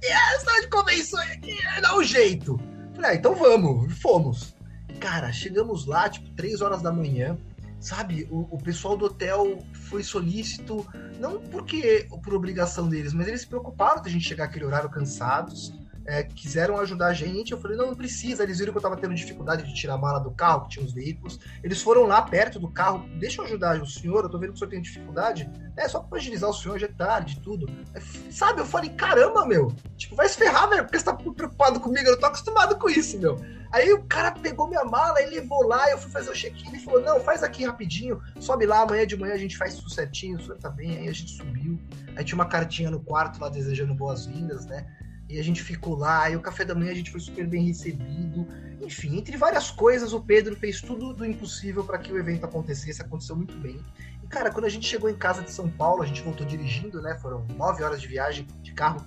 [0.00, 2.52] tem a sala de convenções aqui, dá um jeito.
[2.90, 4.54] Eu falei, ah, então vamos, fomos.
[5.00, 7.36] Cara, chegamos lá, tipo, três horas da manhã
[7.80, 10.86] sabe, o, o, pessoal do hotel foi solícito,
[11.18, 15.72] não porque por obrigação deles, mas eles se preocuparam da gente chegar aquele horário cansados,
[16.06, 17.52] é, quiseram ajudar a gente.
[17.52, 18.42] Eu falei, não, não precisa.
[18.42, 20.84] Eles viram que eu tava tendo dificuldade de tirar a mala do carro, que tinha
[20.84, 21.38] os veículos.
[21.62, 24.56] Eles foram lá perto do carro, deixa eu ajudar o senhor, eu tô vendo que
[24.56, 25.50] o senhor tem dificuldade.
[25.76, 27.68] É, só pra agilizar o senhor, já é tarde, tudo.
[27.94, 31.80] É, sabe, eu falei, caramba, meu, tipo, vai se ferrar, velho, porque você tá preocupado
[31.80, 33.38] comigo, eu não tô acostumado com isso, meu.
[33.72, 36.80] Aí o cara pegou minha mala e levou lá, eu fui fazer o check-in e
[36.80, 40.38] falou: não, faz aqui rapidinho, sobe lá, amanhã de manhã a gente faz tudo certinho,
[40.38, 40.96] o senhor tá bem.
[40.96, 41.78] Aí a gente subiu,
[42.16, 44.86] aí tinha uma cartinha no quarto lá desejando boas-vindas, né?
[45.28, 47.66] E a gente ficou lá, e o café da manhã a gente foi super bem
[47.66, 48.46] recebido.
[48.80, 53.02] Enfim, entre várias coisas, o Pedro fez tudo do impossível para que o evento acontecesse,
[53.02, 53.80] aconteceu muito bem.
[54.22, 57.02] E cara, quando a gente chegou em casa de São Paulo, a gente voltou dirigindo,
[57.02, 57.16] né?
[57.20, 59.04] Foram nove horas de viagem de carro.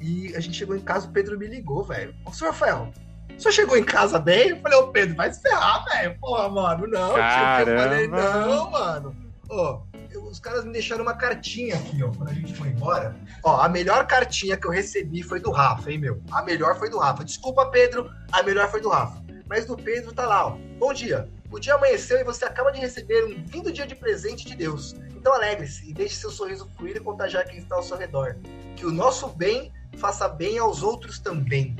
[0.00, 2.14] E a gente chegou em casa, o Pedro me ligou, velho.
[2.26, 2.92] Ô, senhor Rafael,
[3.36, 4.50] o senhor chegou em casa bem?
[4.50, 6.18] Eu falei, ô Pedro, vai se ferrar, velho.
[6.18, 7.14] Porra, mano, não.
[7.14, 7.70] Caramba.
[7.70, 9.16] Eu falei, não, mano.
[9.48, 9.82] Ô,
[10.18, 13.14] os caras me deixaram uma cartinha aqui, ó, quando a gente foi embora.
[13.42, 16.22] Ó, a melhor cartinha que eu recebi foi do Rafa, hein, meu?
[16.30, 17.24] A melhor foi do Rafa.
[17.24, 19.22] Desculpa, Pedro, a melhor foi do Rafa.
[19.46, 20.56] Mas do Pedro tá lá, ó.
[20.78, 21.28] Bom dia.
[21.50, 24.94] O dia amanheceu e você acaba de receber um lindo dia de presente de Deus.
[25.14, 28.36] Então alegre-se e deixe seu sorriso fluir e contagiar quem está ao seu redor.
[28.74, 31.76] Que o nosso bem faça bem aos outros também.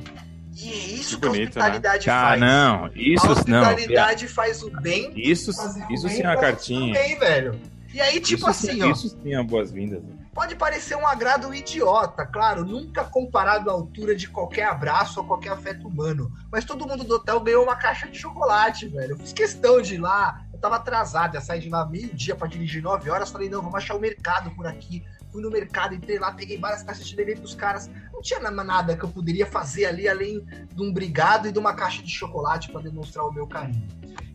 [0.55, 2.13] E é isso que, que bonito, a hospitalidade né?
[2.13, 2.33] faz.
[2.33, 4.31] Ah, não, isso a hospitalidade não.
[4.31, 5.11] faz o bem.
[5.15, 5.49] Isso,
[5.89, 6.93] isso sim é uma cartinha.
[6.93, 7.59] Bem, velho.
[7.93, 8.91] E aí, tipo isso assim, sim, ó.
[8.91, 10.01] Isso sim é boas-vindas.
[10.33, 15.51] Pode parecer um agrado idiota, claro, nunca comparado à altura de qualquer abraço ou qualquer
[15.51, 16.31] afeto humano.
[16.51, 19.11] Mas todo mundo do hotel ganhou uma caixa de chocolate, velho.
[19.11, 22.47] Eu fiz questão de ir lá, eu tava atrasado, ia sair de lá meio-dia pra
[22.47, 23.29] dirigir 9 horas.
[23.29, 25.05] Falei, não, vamos achar o mercado por aqui.
[25.31, 27.89] Fui no mercado, entrei lá, peguei várias caixas de levei pros caras.
[28.11, 31.75] Não tinha nada que eu poderia fazer ali além de um brigado e de uma
[31.75, 33.87] caixa de chocolate para demonstrar o meu carinho.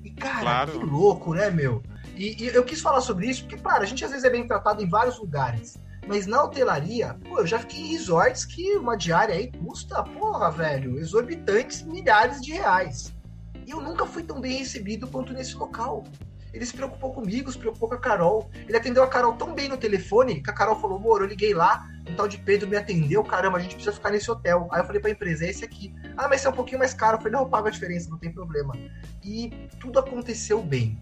[0.04, 0.72] E, cara, claro.
[0.72, 1.82] que louco, né, meu?
[2.18, 4.44] E, e, eu quis falar sobre isso porque, claro, a gente às vezes é bem
[4.44, 5.78] tratado em vários lugares.
[6.04, 10.50] Mas na hotelaria, pô, eu já fiquei em resorts que uma diária aí custa, porra,
[10.50, 13.14] velho, exorbitantes milhares de reais.
[13.64, 16.02] E eu nunca fui tão bem recebido quanto nesse local.
[16.52, 18.50] Ele se preocupou comigo, se preocupou com a Carol.
[18.66, 21.52] Ele atendeu a Carol tão bem no telefone que a Carol falou: Moro, eu liguei
[21.52, 24.66] lá, um tal de Pedro me atendeu, caramba, a gente precisa ficar nesse hotel.
[24.72, 25.94] Aí eu falei pra empresa: é esse aqui.
[26.16, 27.16] Ah, mas esse é um pouquinho mais caro.
[27.16, 28.74] Eu falei: não, eu pago a diferença, não tem problema.
[29.22, 30.98] E tudo aconteceu bem.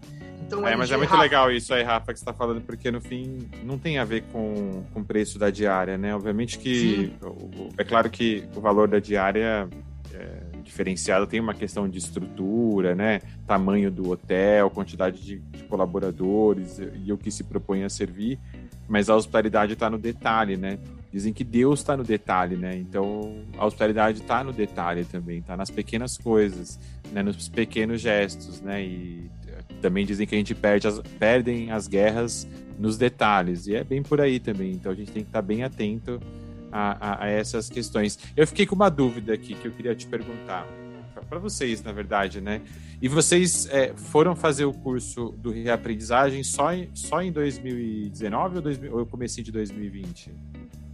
[0.47, 1.21] Então, é, mas é muito Rafa...
[1.21, 4.23] legal isso aí, Rafa, que você está falando, porque no fim não tem a ver
[4.31, 6.15] com, o preço da diária, né?
[6.15, 9.67] Obviamente que o, é claro que o valor da diária
[10.13, 13.19] é diferenciado tem uma questão de estrutura, né?
[13.45, 18.39] Tamanho do hotel, quantidade de, de colaboradores e, e o que se propõe a servir,
[18.87, 20.79] mas a hospitalidade está no detalhe, né?
[21.11, 22.77] Dizem que Deus está no detalhe, né?
[22.77, 26.79] Então a hospitalidade está no detalhe também, está nas pequenas coisas,
[27.11, 27.21] né?
[27.21, 28.81] nos pequenos gestos, né?
[28.81, 29.29] E
[29.81, 34.03] também dizem que a gente perde as, perdem as guerras nos detalhes, e é bem
[34.03, 34.71] por aí também.
[34.71, 36.19] Então a gente tem que estar bem atento
[36.71, 38.19] a, a, a essas questões.
[38.35, 40.67] Eu fiquei com uma dúvida aqui que eu queria te perguntar
[41.27, 42.61] para vocês, na verdade, né?
[43.01, 48.61] E vocês é, foram fazer o curso do reaprendizagem só em, só em 2019 ou,
[48.61, 50.31] 2000, ou comecinho de 2020?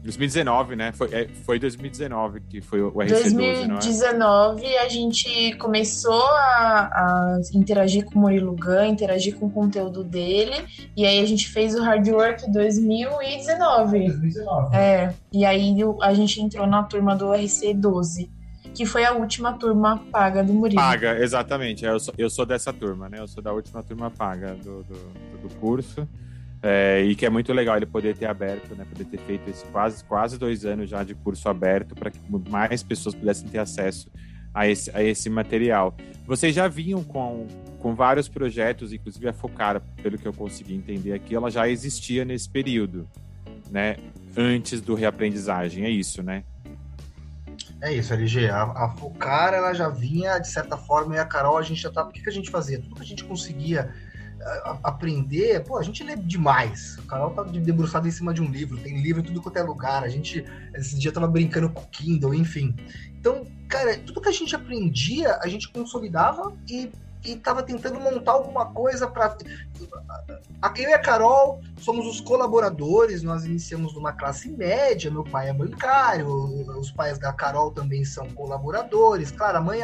[0.03, 0.91] 2019, né?
[0.91, 4.81] Foi, é, foi 2019 que foi o RC12, 2019 é?
[4.81, 10.53] a gente começou a, a, interagir com o Murilo Gun, interagir com o conteúdo dele,
[10.95, 13.99] e aí a gente fez o Hard Work 2019.
[14.07, 14.75] 2019.
[14.75, 18.29] É, e aí a gente entrou na turma do RC12
[18.73, 20.81] que foi a última turma paga do Murilo.
[20.81, 21.85] Paga, exatamente.
[21.85, 23.19] Eu sou, eu sou dessa turma, né?
[23.19, 26.07] Eu sou da última turma paga do, do, do curso.
[26.65, 29.65] É, e que é muito legal ele poder ter aberto, né, poder ter feito esse
[29.65, 34.09] quase, quase dois anos já de curso aberto para que mais pessoas pudessem ter acesso
[34.53, 35.93] a esse, a esse material.
[36.25, 37.47] Vocês já vinham com,
[37.79, 42.23] com vários projetos, inclusive a Focar, pelo que eu consegui entender aqui, ela já existia
[42.23, 43.09] nesse período,
[43.69, 43.97] né?
[44.37, 46.45] Antes do reaprendizagem, é isso, né?
[47.81, 48.49] É isso, LG.
[48.49, 51.91] A, a Focar, ela já vinha, de certa forma, e a Carol, a gente já
[51.91, 52.05] tá.
[52.05, 52.79] O que, que a gente fazia?
[52.79, 53.93] Tudo que a gente conseguia
[54.83, 56.97] aprender, pô, a gente lê demais.
[56.97, 59.63] O Carol tá debruçado em cima de um livro, tem livro em tudo quanto é
[59.63, 60.03] lugar.
[60.03, 62.75] A gente, esse dia, tava brincando com o Kindle, enfim.
[63.19, 66.89] Então, cara, tudo que a gente aprendia, a gente consolidava e
[67.25, 69.37] e estava tentando montar alguma coisa para.
[70.77, 75.53] Eu e a Carol somos os colaboradores, nós iniciamos numa classe média, meu pai é
[75.53, 76.27] bancário,
[76.77, 79.81] os pais da Carol também são colaboradores, claro, a mãe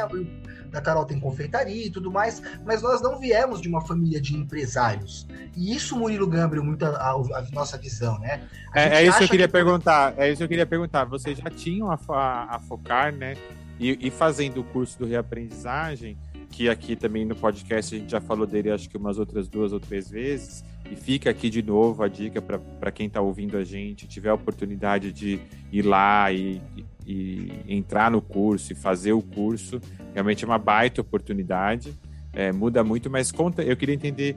[0.69, 4.35] da Carol tem confeitaria e tudo mais, mas nós não viemos de uma família de
[4.35, 5.27] empresários.
[5.55, 8.41] E isso, Murilo Gambriel, muito a, a, a nossa visão, né?
[8.73, 9.51] É, é, isso que eu queria que...
[9.51, 11.05] perguntar, é isso que eu queria perguntar.
[11.05, 13.35] Vocês já tinham a, a, a focar, né?
[13.79, 16.17] E, e fazendo o curso do reaprendizagem,
[16.51, 19.71] que aqui também no podcast a gente já falou dele acho que umas outras duas
[19.71, 20.63] ou três vezes.
[20.91, 24.33] E fica aqui de novo a dica para quem está ouvindo a gente, tiver a
[24.33, 25.39] oportunidade de
[25.71, 26.61] ir lá e,
[27.05, 29.79] e, entrar no curso e fazer o curso.
[30.13, 31.93] Realmente é uma baita oportunidade.
[32.33, 34.35] É, muda muito, mas conta, eu queria entender,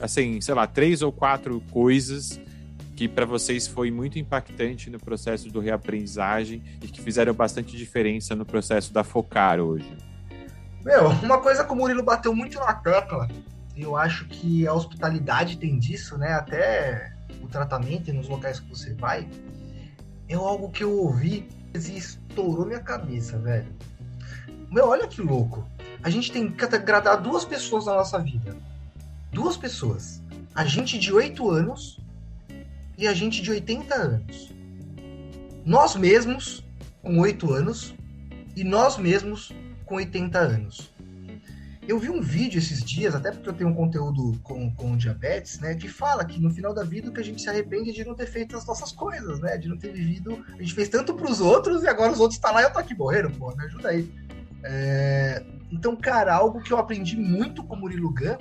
[0.00, 2.40] assim, sei lá, três ou quatro coisas
[2.96, 8.34] que para vocês foi muito impactante no processo do reaprendizagem e que fizeram bastante diferença
[8.34, 9.92] no processo da Focar hoje.
[10.86, 13.28] Meu, uma coisa que o Murilo bateu muito na tecla,
[13.76, 16.32] eu acho que a hospitalidade tem disso, né?
[16.34, 19.28] Até o tratamento nos locais que você vai,
[20.28, 23.66] é algo que eu ouvi e estourou minha cabeça, velho.
[24.70, 25.66] Meu, olha que louco.
[26.04, 28.56] A gente tem que agradar duas pessoas na nossa vida.
[29.32, 30.22] Duas pessoas.
[30.54, 31.98] A gente de 8 anos
[32.96, 34.54] e a gente de 80 anos.
[35.64, 36.64] Nós mesmos
[37.02, 37.92] com 8 anos
[38.54, 39.52] e nós mesmos
[39.86, 40.92] com 80 anos.
[41.88, 45.60] eu vi um vídeo esses dias, até porque eu tenho um conteúdo com, com diabetes,
[45.60, 45.76] né?
[45.76, 48.04] Que fala que no final da vida o que a gente se arrepende é de
[48.04, 49.56] não ter feito as nossas coisas, né?
[49.56, 50.44] De não ter vivido.
[50.52, 52.72] A gente fez tanto pros outros e agora os outros estão tá lá e eu
[52.72, 54.12] tô aqui morrendo, pô, me ajuda aí.
[54.64, 55.44] É...
[55.70, 58.36] Então, cara, algo que eu aprendi muito com o Murilo Gun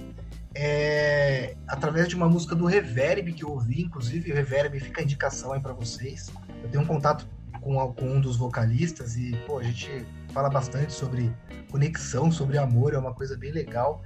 [0.56, 5.04] é através de uma música do Reverb que eu ouvi, inclusive, o Reverb fica a
[5.04, 6.32] indicação aí para vocês.
[6.64, 7.28] Eu tenho um contato
[7.62, 10.06] com, com um dos vocalistas e, pô, a gente
[10.36, 11.34] fala bastante sobre
[11.72, 14.04] conexão, sobre amor, é uma coisa bem legal.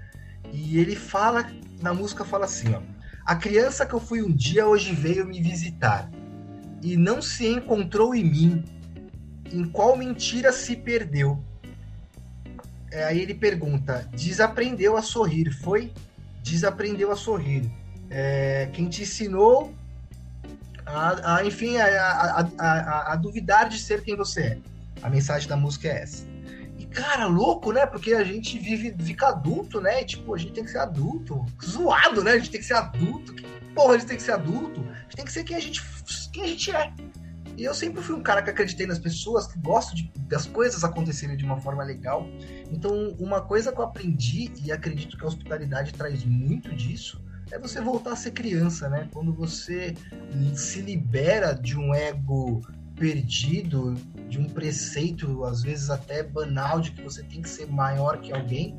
[0.54, 2.82] E ele fala, na música fala assim, ó.
[3.26, 6.08] A criança que eu fui um dia hoje veio me visitar
[6.84, 8.64] e não se encontrou em mim.
[9.52, 11.44] Em qual mentira se perdeu?
[12.92, 15.92] É, aí ele pergunta: desaprendeu a sorrir, foi?
[16.44, 17.72] Desaprendeu a sorrir.
[18.08, 19.74] É, quem te ensinou
[20.86, 24.58] a, a enfim, a, a, a, duvidar de ser quem você é.
[25.02, 26.26] A mensagem da música é essa.
[26.78, 27.86] E, cara, louco, né?
[27.86, 30.02] Porque a gente vive, fica adulto, né?
[30.02, 31.46] E, tipo, a gente tem que ser adulto.
[31.64, 32.32] Zoado, né?
[32.32, 33.34] A gente tem que ser adulto.
[33.34, 34.82] Que porra, a gente tem que ser adulto?
[34.82, 35.82] A gente tem que ser quem a gente,
[36.32, 36.94] quem a gente é.
[37.58, 40.82] E eu sempre fui um cara que acreditei nas pessoas, que gosto de, das coisas
[40.86, 42.26] acontecerem de uma forma legal.
[42.72, 47.60] Então, uma coisa que eu aprendi, e acredito que a hospitalidade traz muito disso, é
[47.60, 49.10] você voltar a ser criança, né?
[49.12, 49.94] Quando você
[50.56, 52.62] se libera de um ego
[52.96, 53.96] perdido,
[54.30, 58.32] de um preceito, às vezes até banal, de que você tem que ser maior que
[58.32, 58.78] alguém,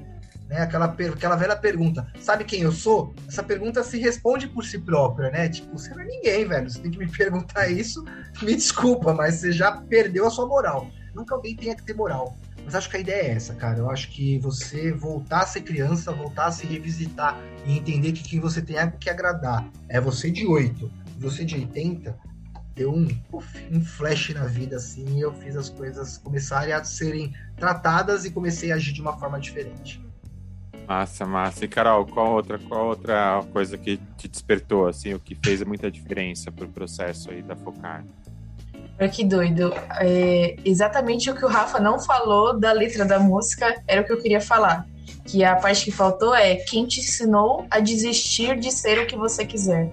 [0.51, 0.63] né?
[0.63, 3.15] Aquela, aquela velha pergunta, sabe quem eu sou?
[3.29, 5.49] Essa pergunta se responde por si própria, né?
[5.49, 6.69] Tipo, você não é ninguém, velho.
[6.69, 8.05] Você tem que me perguntar isso.
[8.43, 10.91] Me desculpa, mas você já perdeu a sua moral.
[11.15, 12.37] Nunca alguém tenha que ter moral.
[12.65, 13.79] Mas acho que a ideia é essa, cara.
[13.79, 18.23] Eu acho que você voltar a ser criança, voltar a se revisitar e entender que
[18.23, 22.17] quem você tem é que agradar é você de 8, você de 80,
[22.75, 23.09] deu um,
[23.71, 28.31] um flash na vida assim e eu fiz as coisas começarem a serem tratadas e
[28.31, 30.01] comecei a agir de uma forma diferente.
[30.87, 31.65] Massa, massa.
[31.65, 35.89] E Carol, qual outra, qual outra coisa que te despertou, assim, o que fez muita
[35.89, 38.05] diferença pro processo aí da Focar?
[38.99, 39.73] Olha que doido.
[40.01, 44.13] É, exatamente o que o Rafa não falou da letra da música era o que
[44.13, 44.85] eu queria falar.
[45.25, 49.17] Que a parte que faltou é quem te ensinou a desistir de ser o que
[49.17, 49.89] você quiser.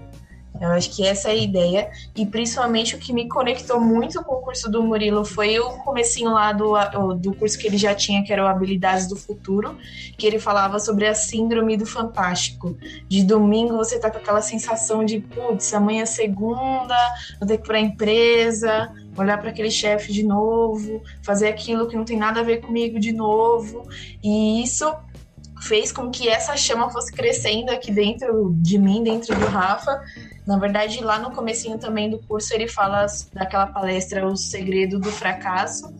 [0.59, 1.91] Eu acho que essa é a ideia.
[2.15, 6.31] E principalmente o que me conectou muito com o curso do Murilo foi o comecinho
[6.31, 6.73] lá do,
[7.15, 9.77] do curso que ele já tinha, que era o Habilidades do Futuro,
[10.17, 12.77] que ele falava sobre a síndrome do fantástico.
[13.07, 16.95] De domingo você tá com aquela sensação de, putz, amanhã é segunda,
[17.39, 21.95] vou ter que ir pra empresa, olhar para aquele chefe de novo, fazer aquilo que
[21.95, 23.87] não tem nada a ver comigo de novo.
[24.23, 24.91] E isso
[25.61, 30.01] fez com que essa chama fosse crescendo aqui dentro de mim, dentro do Rafa,
[30.47, 35.11] na verdade, lá no comecinho também do curso, ele fala daquela palestra O Segredo do
[35.11, 35.93] Fracasso.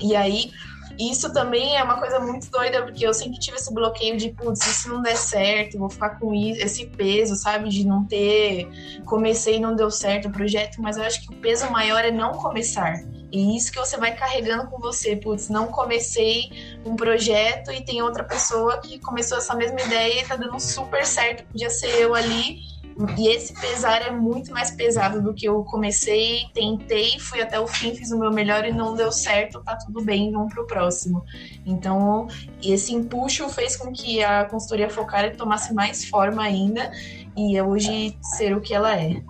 [0.00, 0.52] E aí,
[0.96, 4.60] isso também é uma coisa muito doida, porque eu sempre tive esse bloqueio de, putz,
[4.60, 7.68] se não der certo, vou ficar com esse peso, sabe?
[7.68, 8.68] De não ter.
[9.06, 12.12] Comecei e não deu certo o projeto, mas eu acho que o peso maior é
[12.12, 13.02] não começar.
[13.32, 18.00] E isso que você vai carregando com você, putz, não comecei um projeto e tem
[18.00, 22.14] outra pessoa que começou essa mesma ideia e tá dando super certo, podia ser eu
[22.14, 22.73] ali
[23.16, 27.66] e esse pesar é muito mais pesado do que eu comecei, tentei, fui até o
[27.66, 31.24] fim, fiz o meu melhor e não deu certo, tá tudo bem, vamos pro próximo.
[31.66, 32.28] Então,
[32.62, 36.92] esse empuxo fez com que a consultoria Focar tomasse mais forma ainda
[37.36, 39.22] e hoje ser o que ela é.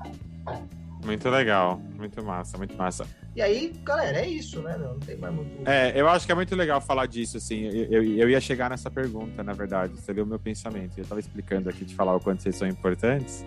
[1.04, 3.06] Muito legal, muito massa, muito massa.
[3.36, 4.76] E aí, galera, é isso, né?
[4.76, 5.68] Não tem mais muito.
[5.68, 7.64] É, eu acho que é muito legal falar disso, assim.
[7.64, 9.94] Eu, eu, eu ia chegar nessa pergunta, na verdade.
[9.94, 10.96] Você leu o meu pensamento.
[10.96, 13.44] Eu estava explicando aqui de falar o quanto vocês são importantes.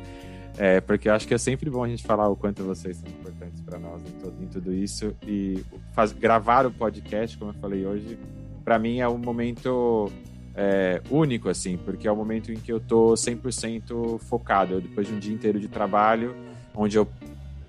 [0.57, 3.07] É, porque eu acho que é sempre bom a gente falar o quanto vocês são
[3.07, 5.15] importantes para nós em, todo, em, tudo isso.
[5.25, 8.17] E faz, gravar o podcast, como eu falei hoje,
[8.65, 10.11] para mim é um momento
[10.55, 14.73] é, único, assim, porque é o momento em que eu tô 100% focado.
[14.73, 16.35] Eu, depois de um dia inteiro de trabalho,
[16.75, 17.07] onde eu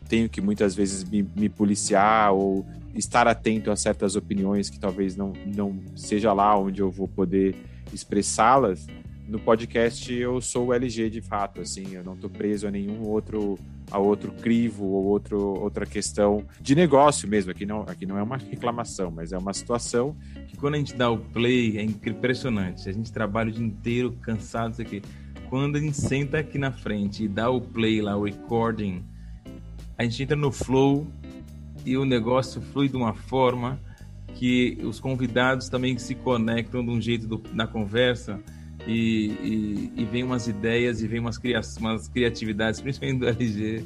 [0.08, 5.14] tenho que muitas vezes me, me, policiar ou estar atento a certas opiniões que talvez
[5.14, 7.54] não, não seja lá onde eu vou poder
[7.92, 8.86] expressá-las.
[9.26, 13.02] No podcast eu sou o LG de fato, assim, eu não estou preso a nenhum
[13.02, 13.58] outro
[13.90, 17.50] a outro crivo ou outro, outra questão de negócio mesmo.
[17.50, 20.94] Aqui não, aqui não é uma reclamação, mas é uma situação que quando a gente
[20.94, 22.88] dá o play é impressionante.
[22.88, 25.02] A gente trabalha o dia inteiro cansado, isso aqui.
[25.48, 29.02] Quando a gente senta aqui na frente e dá o play lá, o recording,
[29.98, 31.06] a gente entra no flow
[31.84, 33.80] e o negócio flui de uma forma
[34.34, 38.40] que os convidados também se conectam de um jeito do, na conversa
[38.86, 43.84] e, e, e, vem umas ideias e vem umas, cria, umas criatividades, principalmente do LG,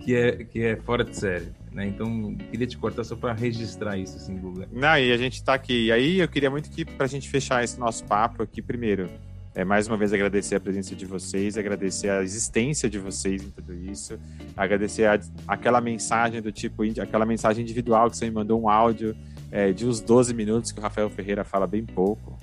[0.00, 1.48] que é, que é fora de série.
[1.72, 1.88] Né?
[1.88, 4.68] Então, queria te cortar só para registrar isso, assim, Guga.
[4.72, 5.86] Não, e a gente está aqui.
[5.86, 9.10] E aí eu queria muito que, para a gente fechar esse nosso papo aqui, primeiro,
[9.58, 13.50] é, mais uma vez agradecer a presença de vocês, agradecer a existência de vocês em
[13.50, 14.16] tudo isso,
[14.56, 19.16] agradecer a, aquela mensagem do tipo, aquela mensagem individual que você me mandou um áudio
[19.50, 22.38] é, de uns 12 minutos que o Rafael Ferreira fala bem pouco.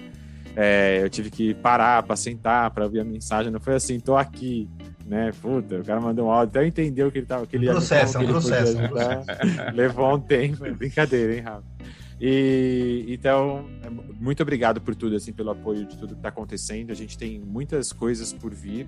[0.57, 4.17] É, eu tive que parar para sentar para ouvir a mensagem, não foi assim, tô
[4.17, 4.67] aqui,
[5.05, 5.31] né?
[5.41, 8.25] Puta, o cara mandou um áudio, até entendeu que ele tava que ele processo, ia,
[8.25, 9.27] um processo, um processo.
[9.73, 11.63] Levou um tempo, brincadeira, hein, Rafa?
[12.19, 13.65] E então,
[14.19, 16.91] muito obrigado por tudo, assim, pelo apoio de tudo que está acontecendo.
[16.91, 18.87] A gente tem muitas coisas por vir,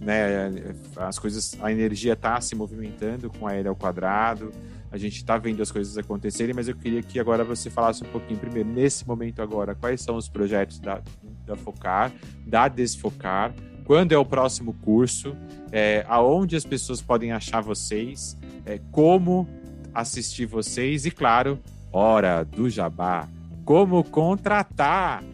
[0.00, 0.74] né?
[0.96, 4.52] As coisas, a energia está se movimentando com a L ao quadrado.
[4.90, 8.08] A gente está vendo as coisas acontecerem, mas eu queria que agora você falasse um
[8.08, 11.02] pouquinho primeiro, nesse momento agora, quais são os projetos da,
[11.44, 12.12] da Focar,
[12.46, 13.54] da Desfocar,
[13.84, 15.36] quando é o próximo curso,
[15.72, 19.48] é, aonde as pessoas podem achar vocês, é, como
[19.94, 21.58] assistir vocês e, claro,
[21.96, 23.26] Hora do Jabá.
[23.64, 25.24] Como contratar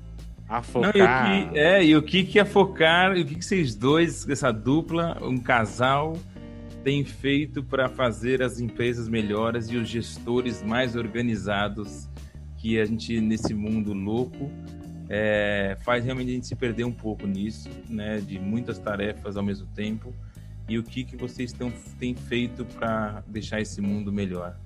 [0.49, 1.29] a Focar.
[1.29, 3.75] Não, e que, é, e o que, que a Focar, e o que, que vocês
[3.75, 6.17] dois, essa dupla, um casal,
[6.85, 12.09] tem feito para fazer as empresas melhores e os gestores mais organizados
[12.59, 14.49] que a gente, nesse mundo louco,
[15.09, 19.43] é, faz realmente a gente se perder um pouco nisso, né, de muitas tarefas ao
[19.43, 20.15] mesmo tempo.
[20.69, 24.57] E o que, que vocês tão, têm feito para deixar esse mundo melhor?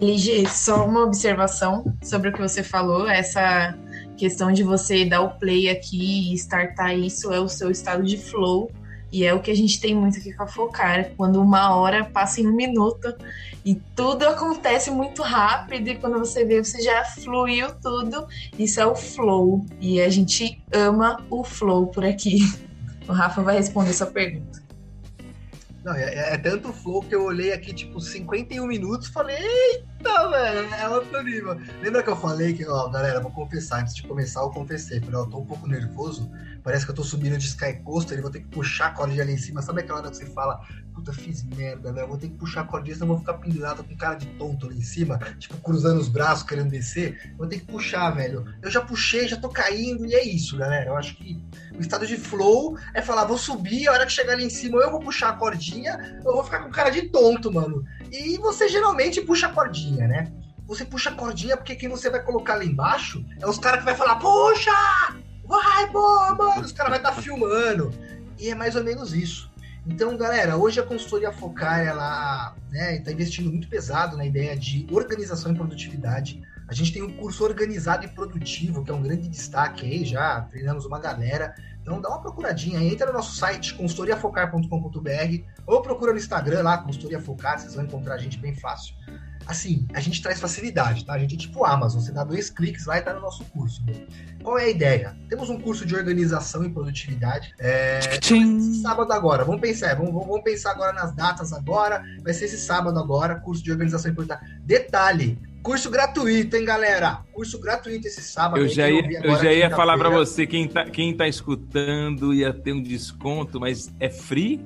[0.00, 3.74] Lige, só uma observação sobre o que você falou, essa
[4.16, 8.16] questão de você dar o play aqui e startar isso é o seu estado de
[8.16, 8.70] flow.
[9.12, 12.04] E é o que a gente tem muito aqui com a Focar, quando uma hora
[12.04, 13.14] passa em um minuto
[13.64, 18.26] e tudo acontece muito rápido, e quando você vê, você já fluiu tudo.
[18.58, 19.64] Isso é o flow.
[19.80, 22.38] E a gente ama o flow por aqui.
[23.08, 24.65] O Rafa vai responder sua pergunta.
[25.86, 30.74] Não, é, é, tanto flow que eu olhei aqui, tipo, 51 minutos falei, eita, velho,
[30.74, 31.56] é outro nível.
[31.80, 35.14] Lembra que eu falei que, ó, galera, vou confessar, antes de começar eu confessei, falei,
[35.14, 36.28] ó, tô um pouco nervoso,
[36.66, 39.22] parece que eu tô subindo de Sky Coaster e vou ter que puxar a corda
[39.22, 39.62] ali em cima.
[39.62, 40.60] Sabe aquela hora que você fala,
[40.92, 43.84] puta, fiz merda, velho, vou ter que puxar a cordinha, senão eu vou ficar pendurado
[43.84, 47.32] com cara de tonto ali em cima, tipo, cruzando os braços, querendo descer.
[47.38, 48.44] Vou ter que puxar, velho.
[48.60, 50.90] Eu já puxei, já tô caindo, e é isso, galera.
[50.90, 51.40] Eu acho que
[51.72, 54.80] o estado de flow é falar, vou subir, a hora que chegar ali em cima
[54.80, 57.84] eu vou puxar a cordinha, eu vou ficar com cara de tonto, mano.
[58.10, 60.32] E você geralmente puxa a cordinha, né?
[60.66, 63.84] Você puxa a cordinha porque quem você vai colocar lá embaixo é os caras que
[63.84, 64.72] vai falar, puxa!
[65.46, 67.92] Vai, pô, mano, os caras vão estar tá filmando.
[68.38, 69.50] E é mais ou menos isso.
[69.86, 74.86] Então, galera, hoje a consultoria Focar, ela né, está investindo muito pesado na ideia de
[74.90, 76.42] organização e produtividade.
[76.68, 80.40] A gente tem um curso organizado e produtivo, que é um grande destaque aí, já
[80.42, 81.54] treinamos uma galera.
[81.80, 86.78] Então dá uma procuradinha aí, entra no nosso site consultoriafocar.com.br ou procura no Instagram lá,
[86.78, 88.96] Consultoria Focar, vocês vão encontrar a gente bem fácil
[89.46, 91.14] assim, a gente traz facilidade, tá?
[91.14, 93.82] A gente é tipo Amazon, você dá dois cliques lá e tá no nosso curso.
[94.42, 95.16] Qual é a ideia?
[95.28, 97.54] Temos um curso de organização e produtividade.
[97.58, 98.00] É,
[98.82, 102.02] sábado agora, vamos pensar, vamos, vamos pensar agora nas datas agora.
[102.22, 104.60] Vai ser esse sábado agora, curso de organização e produtividade.
[104.64, 107.24] Detalhe, Curso gratuito, hein, galera?
[107.32, 108.62] Curso gratuito esse sábado.
[108.62, 112.52] Eu já ia, eu já ia falar para você, quem tá, quem tá escutando ia
[112.52, 114.64] ter um desconto, mas é free?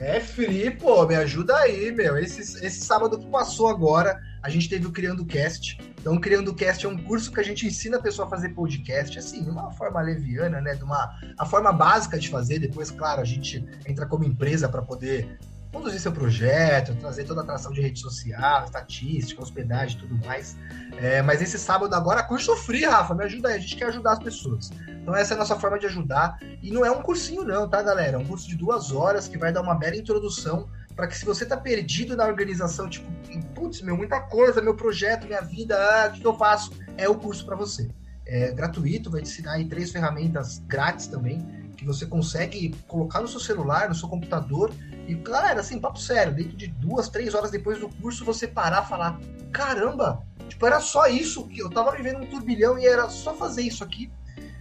[0.00, 2.16] É free, pô, me ajuda aí, meu.
[2.16, 5.76] Esse, esse sábado que passou agora, a gente teve o Criando Cast.
[6.00, 8.50] Então, o Criando Cast é um curso que a gente ensina a pessoa a fazer
[8.50, 10.76] podcast, assim, de uma forma leviana, né?
[10.76, 12.60] De uma a forma básica de fazer.
[12.60, 15.36] Depois, claro, a gente entra como empresa para poder
[15.72, 20.56] conduzir seu projeto, trazer toda a atração de rede social, estatística, hospedagem e tudo mais.
[20.96, 24.12] É, mas esse sábado agora, curso free, Rafa, me ajuda aí, a gente quer ajudar
[24.12, 24.70] as pessoas.
[24.88, 26.38] Então essa é a nossa forma de ajudar.
[26.62, 28.16] E não é um cursinho não, tá, galera?
[28.16, 31.24] É um curso de duas horas que vai dar uma bela introdução para que se
[31.24, 33.08] você tá perdido na organização, tipo,
[33.54, 36.72] putz, meu, muita coisa, meu projeto, minha vida, ah, o que, que eu faço?
[36.96, 37.88] É o curso para você.
[38.26, 41.46] É gratuito, vai te ensinar aí três ferramentas grátis também,
[41.78, 44.72] que você consegue colocar no seu celular, no seu computador
[45.06, 48.84] e, galera, assim, papo sério, dentro de duas, três horas depois do curso, você parar
[48.84, 49.18] e falar:
[49.52, 53.62] caramba, tipo, era só isso que eu tava vivendo um turbilhão e era só fazer
[53.62, 54.10] isso aqui.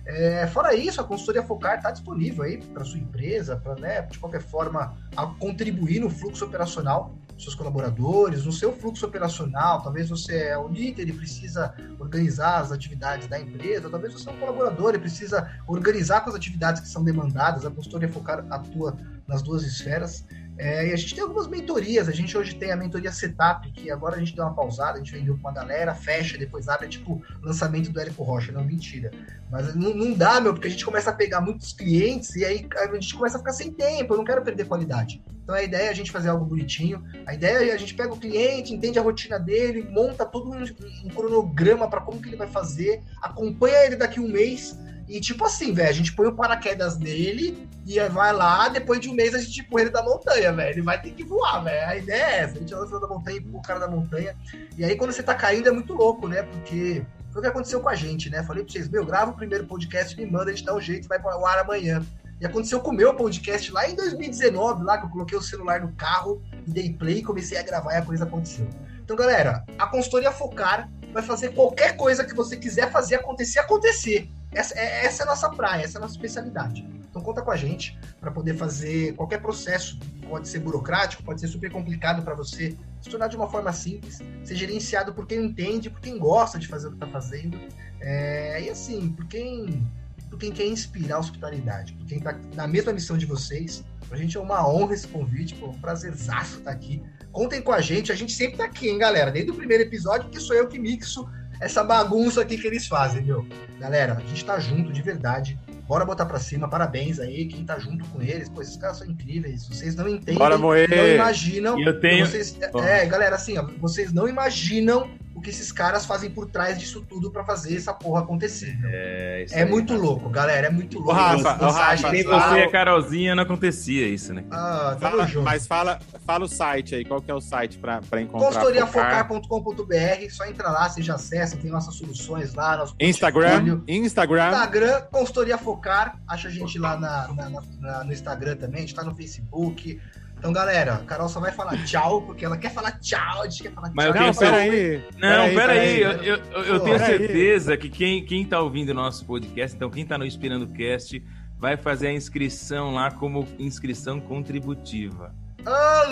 [0.07, 4.17] É, fora isso, a consultoria Focar está disponível aí para sua empresa, para, né, de
[4.17, 4.97] qualquer forma,
[5.37, 9.83] contribuir no fluxo operacional dos seus colaboradores, no seu fluxo operacional.
[9.83, 14.31] Talvez você é o líder e precisa organizar as atividades da empresa, talvez você é
[14.31, 17.65] um colaborador e precisa organizar com as atividades que são demandadas.
[17.65, 18.97] A consultoria Focar atua
[19.27, 20.25] nas duas esferas.
[20.59, 22.09] É, e a gente tem algumas mentorias.
[22.09, 24.97] A gente hoje tem a mentoria Setup, que agora a gente deu uma pausada, a
[24.97, 28.51] gente vendeu com uma galera, fecha, depois abre, tipo lançamento do Érico Rocha.
[28.51, 29.11] Não, mentira.
[29.51, 32.67] Mas não, não, dá, meu, porque a gente começa a pegar muitos clientes e aí
[32.75, 34.13] a gente começa a ficar sem tempo.
[34.13, 35.21] Eu não quero perder qualidade.
[35.43, 37.03] Então a ideia é a gente fazer algo bonitinho.
[37.25, 40.63] A ideia é a gente pega o cliente, entende a rotina dele, monta todo um,
[41.05, 45.45] um cronograma para como que ele vai fazer, acompanha ele daqui um mês e tipo
[45.45, 49.33] assim, velho, a gente põe o paraquedas nele e vai lá, depois de um mês
[49.33, 50.71] a gente põe ele da montanha, velho.
[50.71, 51.87] Ele vai ter que voar, velho.
[51.87, 54.35] A ideia é essa, a gente lança da montanha, o cara da montanha.
[54.77, 56.43] E aí quando você tá caindo é muito louco, né?
[56.43, 58.43] Porque foi o que aconteceu com a gente, né?
[58.43, 61.07] Falei pra vocês, meu, grava o primeiro podcast, me manda, a gente dá um jeito,
[61.07, 62.05] vai para o ar amanhã.
[62.39, 65.81] E aconteceu com o meu podcast lá em 2019, lá que eu coloquei o celular
[65.81, 68.67] no carro e dei play, comecei a gravar e a coisa aconteceu.
[69.03, 74.29] Então, galera, a consultoria Focar vai fazer qualquer coisa que você quiser fazer acontecer, acontecer.
[74.51, 76.87] Essa, é, essa é a nossa praia, essa é a nossa especialidade.
[77.09, 79.97] Então conta com a gente para poder fazer qualquer processo.
[80.29, 84.19] Pode ser burocrático, pode ser super complicado para você se tornar de uma forma simples,
[84.43, 87.57] ser gerenciado por quem entende, por quem gosta de fazer o que está fazendo.
[87.99, 89.83] É, e assim, por quem,
[90.29, 93.83] por quem quer inspirar a hospitalidade, por quem está na mesma missão de vocês.
[94.11, 97.01] A gente é uma honra esse convite, pô, um prazerzaço estar tá aqui.
[97.31, 99.31] Contem com a gente, a gente sempre está aqui, hein, galera?
[99.31, 101.27] Desde o primeiro episódio, que sou eu que mixo
[101.59, 103.45] essa bagunça aqui que eles fazem, meu.
[103.79, 105.59] Galera, a gente tá junto de verdade.
[105.87, 108.49] Bora botar pra cima, parabéns aí, quem tá junto com eles.
[108.49, 109.67] Pô, esses caras são incríveis.
[109.67, 110.89] Vocês não entendem, Bora moer.
[110.89, 111.79] não imaginam.
[111.79, 112.25] Eu tenho...
[112.25, 116.79] Vocês, é, galera, assim, ó, vocês não imaginam o que esses caras fazem por trás
[116.79, 118.75] disso tudo para fazer essa porra acontecer.
[118.85, 120.65] É, é aí, muito louco, galera.
[120.65, 121.11] É muito louco.
[121.11, 124.43] O Rafa, o Rafa, nem você e a Carolzinha não acontecia isso, né?
[124.49, 127.05] Ah, fala, mas fala, fala o site aí.
[127.05, 128.47] Qual que é o site para encontrar?
[128.47, 130.29] Consultoriafocar.com.br.
[130.31, 132.75] Só entra lá, você já acessa, tem nossas soluções lá.
[132.75, 133.81] Nosso Instagram.
[133.87, 134.47] Instagram.
[134.47, 136.17] Instagram, Consultoria Focar.
[136.27, 138.77] Acha a gente lá na, na, na, no Instagram também.
[138.77, 140.01] A gente tá no Facebook.
[140.37, 143.63] Então, galera, a Carol só vai falar tchau, porque ela quer falar tchau, a gente
[143.63, 143.95] quer falar tchau.
[143.95, 145.03] Mas eu tenho peraí.
[145.17, 146.01] Não, peraí.
[146.01, 150.05] Eu, eu, eu tenho certeza que quem, quem tá ouvindo o nosso podcast, então quem
[150.05, 151.23] tá no Inspirando Cast,
[151.57, 155.33] vai fazer a inscrição lá como inscrição contributiva.
[155.65, 156.03] Ah,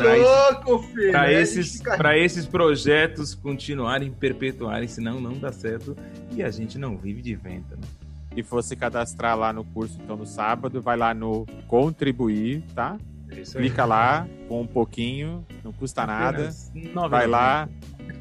[0.58, 1.12] louco, filho!
[1.12, 2.18] Para esses, fica...
[2.18, 5.96] esses projetos continuarem, perpetuarem, senão não dá certo
[6.32, 7.88] e a gente não vive de venda, né?
[8.36, 12.98] E fosse cadastrar lá no curso, então, no sábado, vai lá no contribuir, tá?
[13.42, 13.90] Isso Clica aí.
[13.90, 17.08] lá com um pouquinho, não custa apenas nada.
[17.08, 17.70] Vai lá,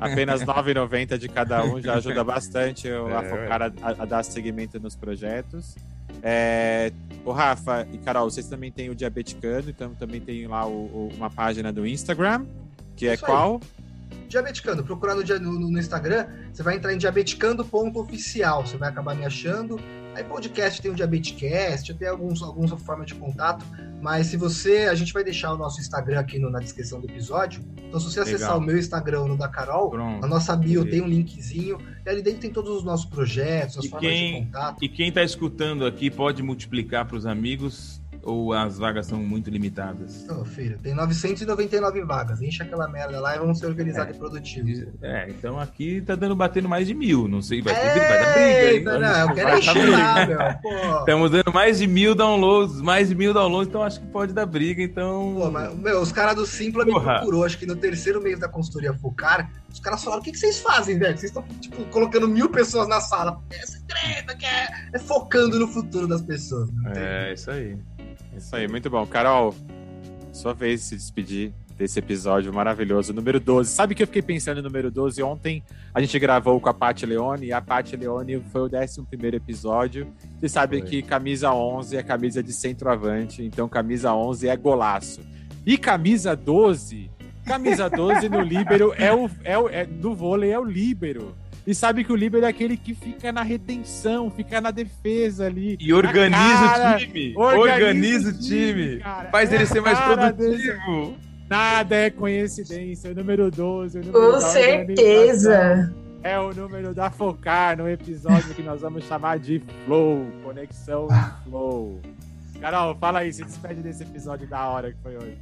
[0.01, 3.67] apenas R$ 9,90 de cada um já ajuda bastante é, a focar a,
[4.03, 5.77] a, dar seguimento nos projetos.
[6.23, 6.93] É,
[7.25, 11.11] o Rafa e Carol, vocês também têm o Diabeticano, então também tem lá o, o,
[11.15, 12.47] uma página do Instagram,
[12.97, 13.61] que é Isso qual?
[13.62, 13.85] Aí.
[14.29, 19.79] Diabeticando, procurando no, no, Instagram, você vai entrar em diabeticando.oficial, você vai acabar me achando.
[20.15, 23.65] Aí podcast tem o Diabetecast, tem alguns, algumas formas de contato,
[24.01, 27.07] mas se você, a gente vai deixar o nosso Instagram aqui no, na descrição do
[27.07, 27.65] episódio.
[27.89, 28.35] Então se você Legal.
[28.35, 30.21] acessar o meu Instagram ou no da Carol, Pronto.
[30.21, 33.85] na nossa bio tem um linkzinho, e ali dentro tem todos os nossos projetos, as
[33.87, 34.85] e formas quem, de contato.
[34.85, 39.51] E quem está escutando aqui pode multiplicar para os amigos ou as vagas são muito
[39.51, 40.27] limitadas?
[40.27, 42.41] Não, filho, tem 999 vagas.
[42.41, 44.16] Enche aquela merda lá e vamos ser organizados é.
[44.16, 44.87] e produtivos.
[45.03, 47.29] É, então aqui tá dando batendo mais de mil.
[47.29, 48.95] Não sei, vai, ter, vai dar briga.
[48.95, 49.01] Hein?
[49.01, 50.39] Não, eu quero encher lá, meu.
[50.62, 50.99] Pô.
[51.01, 54.47] Estamos dando mais de mil downloads, mais de mil downloads, então acho que pode dar
[54.47, 54.83] briga.
[54.83, 55.35] Então.
[55.37, 56.99] Pô, mas, meu, os caras do Simpla Porra.
[56.99, 60.33] me procurou, acho que no terceiro mês da consultoria Focar, os caras falaram: o que,
[60.33, 61.16] que vocês fazem, velho?
[61.16, 63.41] Vocês estão, tipo, colocando mil pessoas na sala.
[63.51, 66.70] Essa treta que é, é focando no futuro das pessoas.
[66.97, 67.77] É, isso aí.
[68.37, 69.07] Isso aí, muito bom.
[69.07, 69.55] Carol,
[70.32, 73.70] sua vez de se despedir desse episódio maravilhoso, número 12.
[73.70, 75.22] Sabe que eu fiquei pensando no número 12?
[75.22, 75.62] Ontem
[75.93, 79.05] a gente gravou com a Paty Leone e a Paty Leone foi o 11
[79.35, 80.07] episódio.
[80.41, 80.89] Você sabe foi.
[80.89, 85.20] que camisa 11 é camisa de centroavante, então camisa 11 é golaço.
[85.66, 87.11] E camisa 12,
[87.45, 91.35] camisa 12 no líbero é o, é o é, no vôlei é o líbero.
[91.67, 95.79] E sabe que o líbero é aquele que fica na retenção, fica na defesa ali.
[95.81, 97.35] E organiza cara, o time.
[97.37, 98.99] Organiza, o time.
[98.99, 100.37] Cara, faz é ele ser mais produtivo.
[100.43, 101.25] Desse...
[101.49, 103.11] Nada é coincidência.
[103.11, 103.99] O número 12.
[103.99, 105.95] O número Com certeza.
[106.23, 110.27] É o número da Focar no episódio que nós vamos chamar de Flow.
[110.43, 111.09] Conexão
[111.45, 112.01] Flow.
[112.61, 115.37] Carol, fala aí, se despede desse episódio da hora que foi hoje.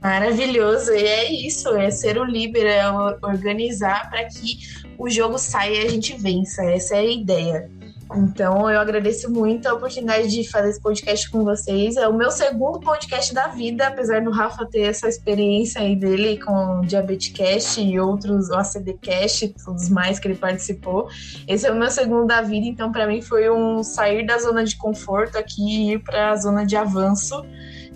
[0.00, 2.90] Maravilhoso, e é isso, é ser o líder, é
[3.22, 4.58] organizar para que
[4.98, 7.70] o jogo saia e a gente vença, essa é a ideia.
[8.14, 11.96] Então eu agradeço muito a oportunidade de fazer esse podcast com vocês.
[11.96, 16.38] É o meu segundo podcast da vida, apesar do Rafa ter essa experiência aí dele
[16.38, 21.08] com o Diabetecast e outros, o ACDcast, todos mais que ele participou.
[21.48, 24.64] Esse é o meu segundo da vida, então para mim foi um sair da zona
[24.64, 27.44] de conforto aqui e ir para a zona de avanço.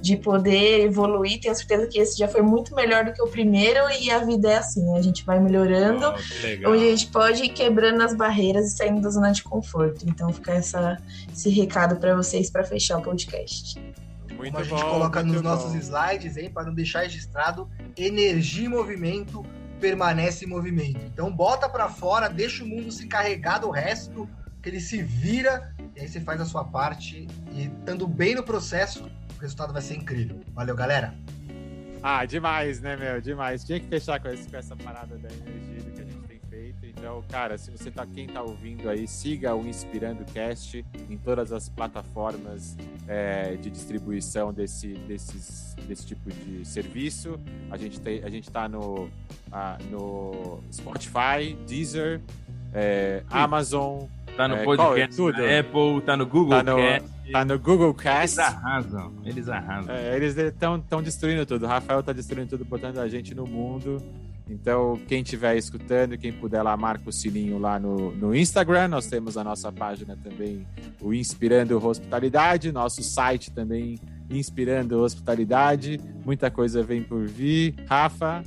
[0.00, 1.40] De poder evoluir.
[1.40, 4.50] Tenho certeza que esse já foi muito melhor do que o primeiro e a vida
[4.50, 8.72] é assim, a gente vai melhorando, oh, onde a gente pode ir quebrando as barreiras
[8.72, 10.04] e saindo da zona de conforto.
[10.08, 10.96] Então fica essa,
[11.32, 13.78] esse recado para vocês para fechar o podcast.
[14.36, 15.42] Muito Como a gente bom, coloca nos bom.
[15.42, 19.44] nossos slides, hein, para não deixar registrado, energia e movimento
[19.80, 21.00] permanece em movimento.
[21.06, 24.28] Então bota para fora, deixa o mundo se carregar do resto,
[24.62, 28.42] que ele se vira, e aí você faz a sua parte e estando bem no
[28.42, 29.10] processo,
[29.40, 30.38] o resultado vai ser incrível.
[30.52, 31.14] Valeu, galera.
[32.02, 33.22] Ah, demais, né, meu?
[33.22, 33.64] Demais.
[33.64, 36.86] Tinha que fechar com, esse, com essa parada da energia que a gente tem feito.
[36.86, 41.52] Então, cara, se você tá, quem tá ouvindo aí, siga o Inspirando Cast em todas
[41.52, 42.76] as plataformas
[43.08, 47.40] é, de distribuição desse, desses, desse tipo de serviço.
[47.70, 49.08] A gente, tem, a gente tá no,
[49.50, 52.20] ah, no Spotify, Deezer,
[52.74, 54.04] é, Amazon.
[54.40, 55.36] Tá no é, podcast, tudo.
[55.36, 57.30] Apple, tá no Google tá no, Cast.
[57.30, 58.38] Tá no Google Cast.
[58.38, 59.94] Eles arrasam, eles arrasam.
[59.94, 61.66] É, eles estão destruindo tudo.
[61.66, 64.02] O Rafael tá destruindo tudo, botando a gente no mundo.
[64.48, 68.88] Então, quem estiver escutando, quem puder lá, marca o sininho lá no, no Instagram.
[68.88, 70.66] Nós temos a nossa página também,
[71.02, 73.98] o Inspirando Hospitalidade, nosso site também,
[74.30, 76.00] Inspirando Hospitalidade.
[76.24, 77.74] Muita coisa vem por vir.
[77.86, 78.42] Rafa.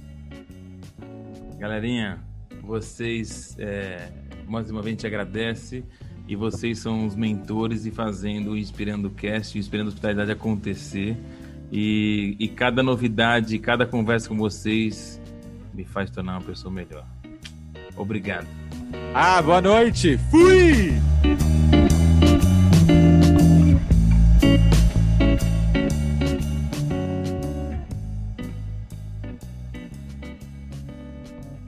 [1.59, 2.19] Galerinha,
[2.63, 4.09] vocês, é,
[4.47, 5.83] mais uma vez, a gente agradece
[6.27, 11.17] e vocês são os mentores e fazendo o Inspirando Cast, o Inspirando Hospitalidade acontecer.
[11.71, 15.19] E, e cada novidade, cada conversa com vocês
[15.73, 17.05] me faz tornar uma pessoa melhor.
[17.95, 18.47] Obrigado.
[19.13, 20.17] Ah, boa noite.
[20.29, 20.93] Fui!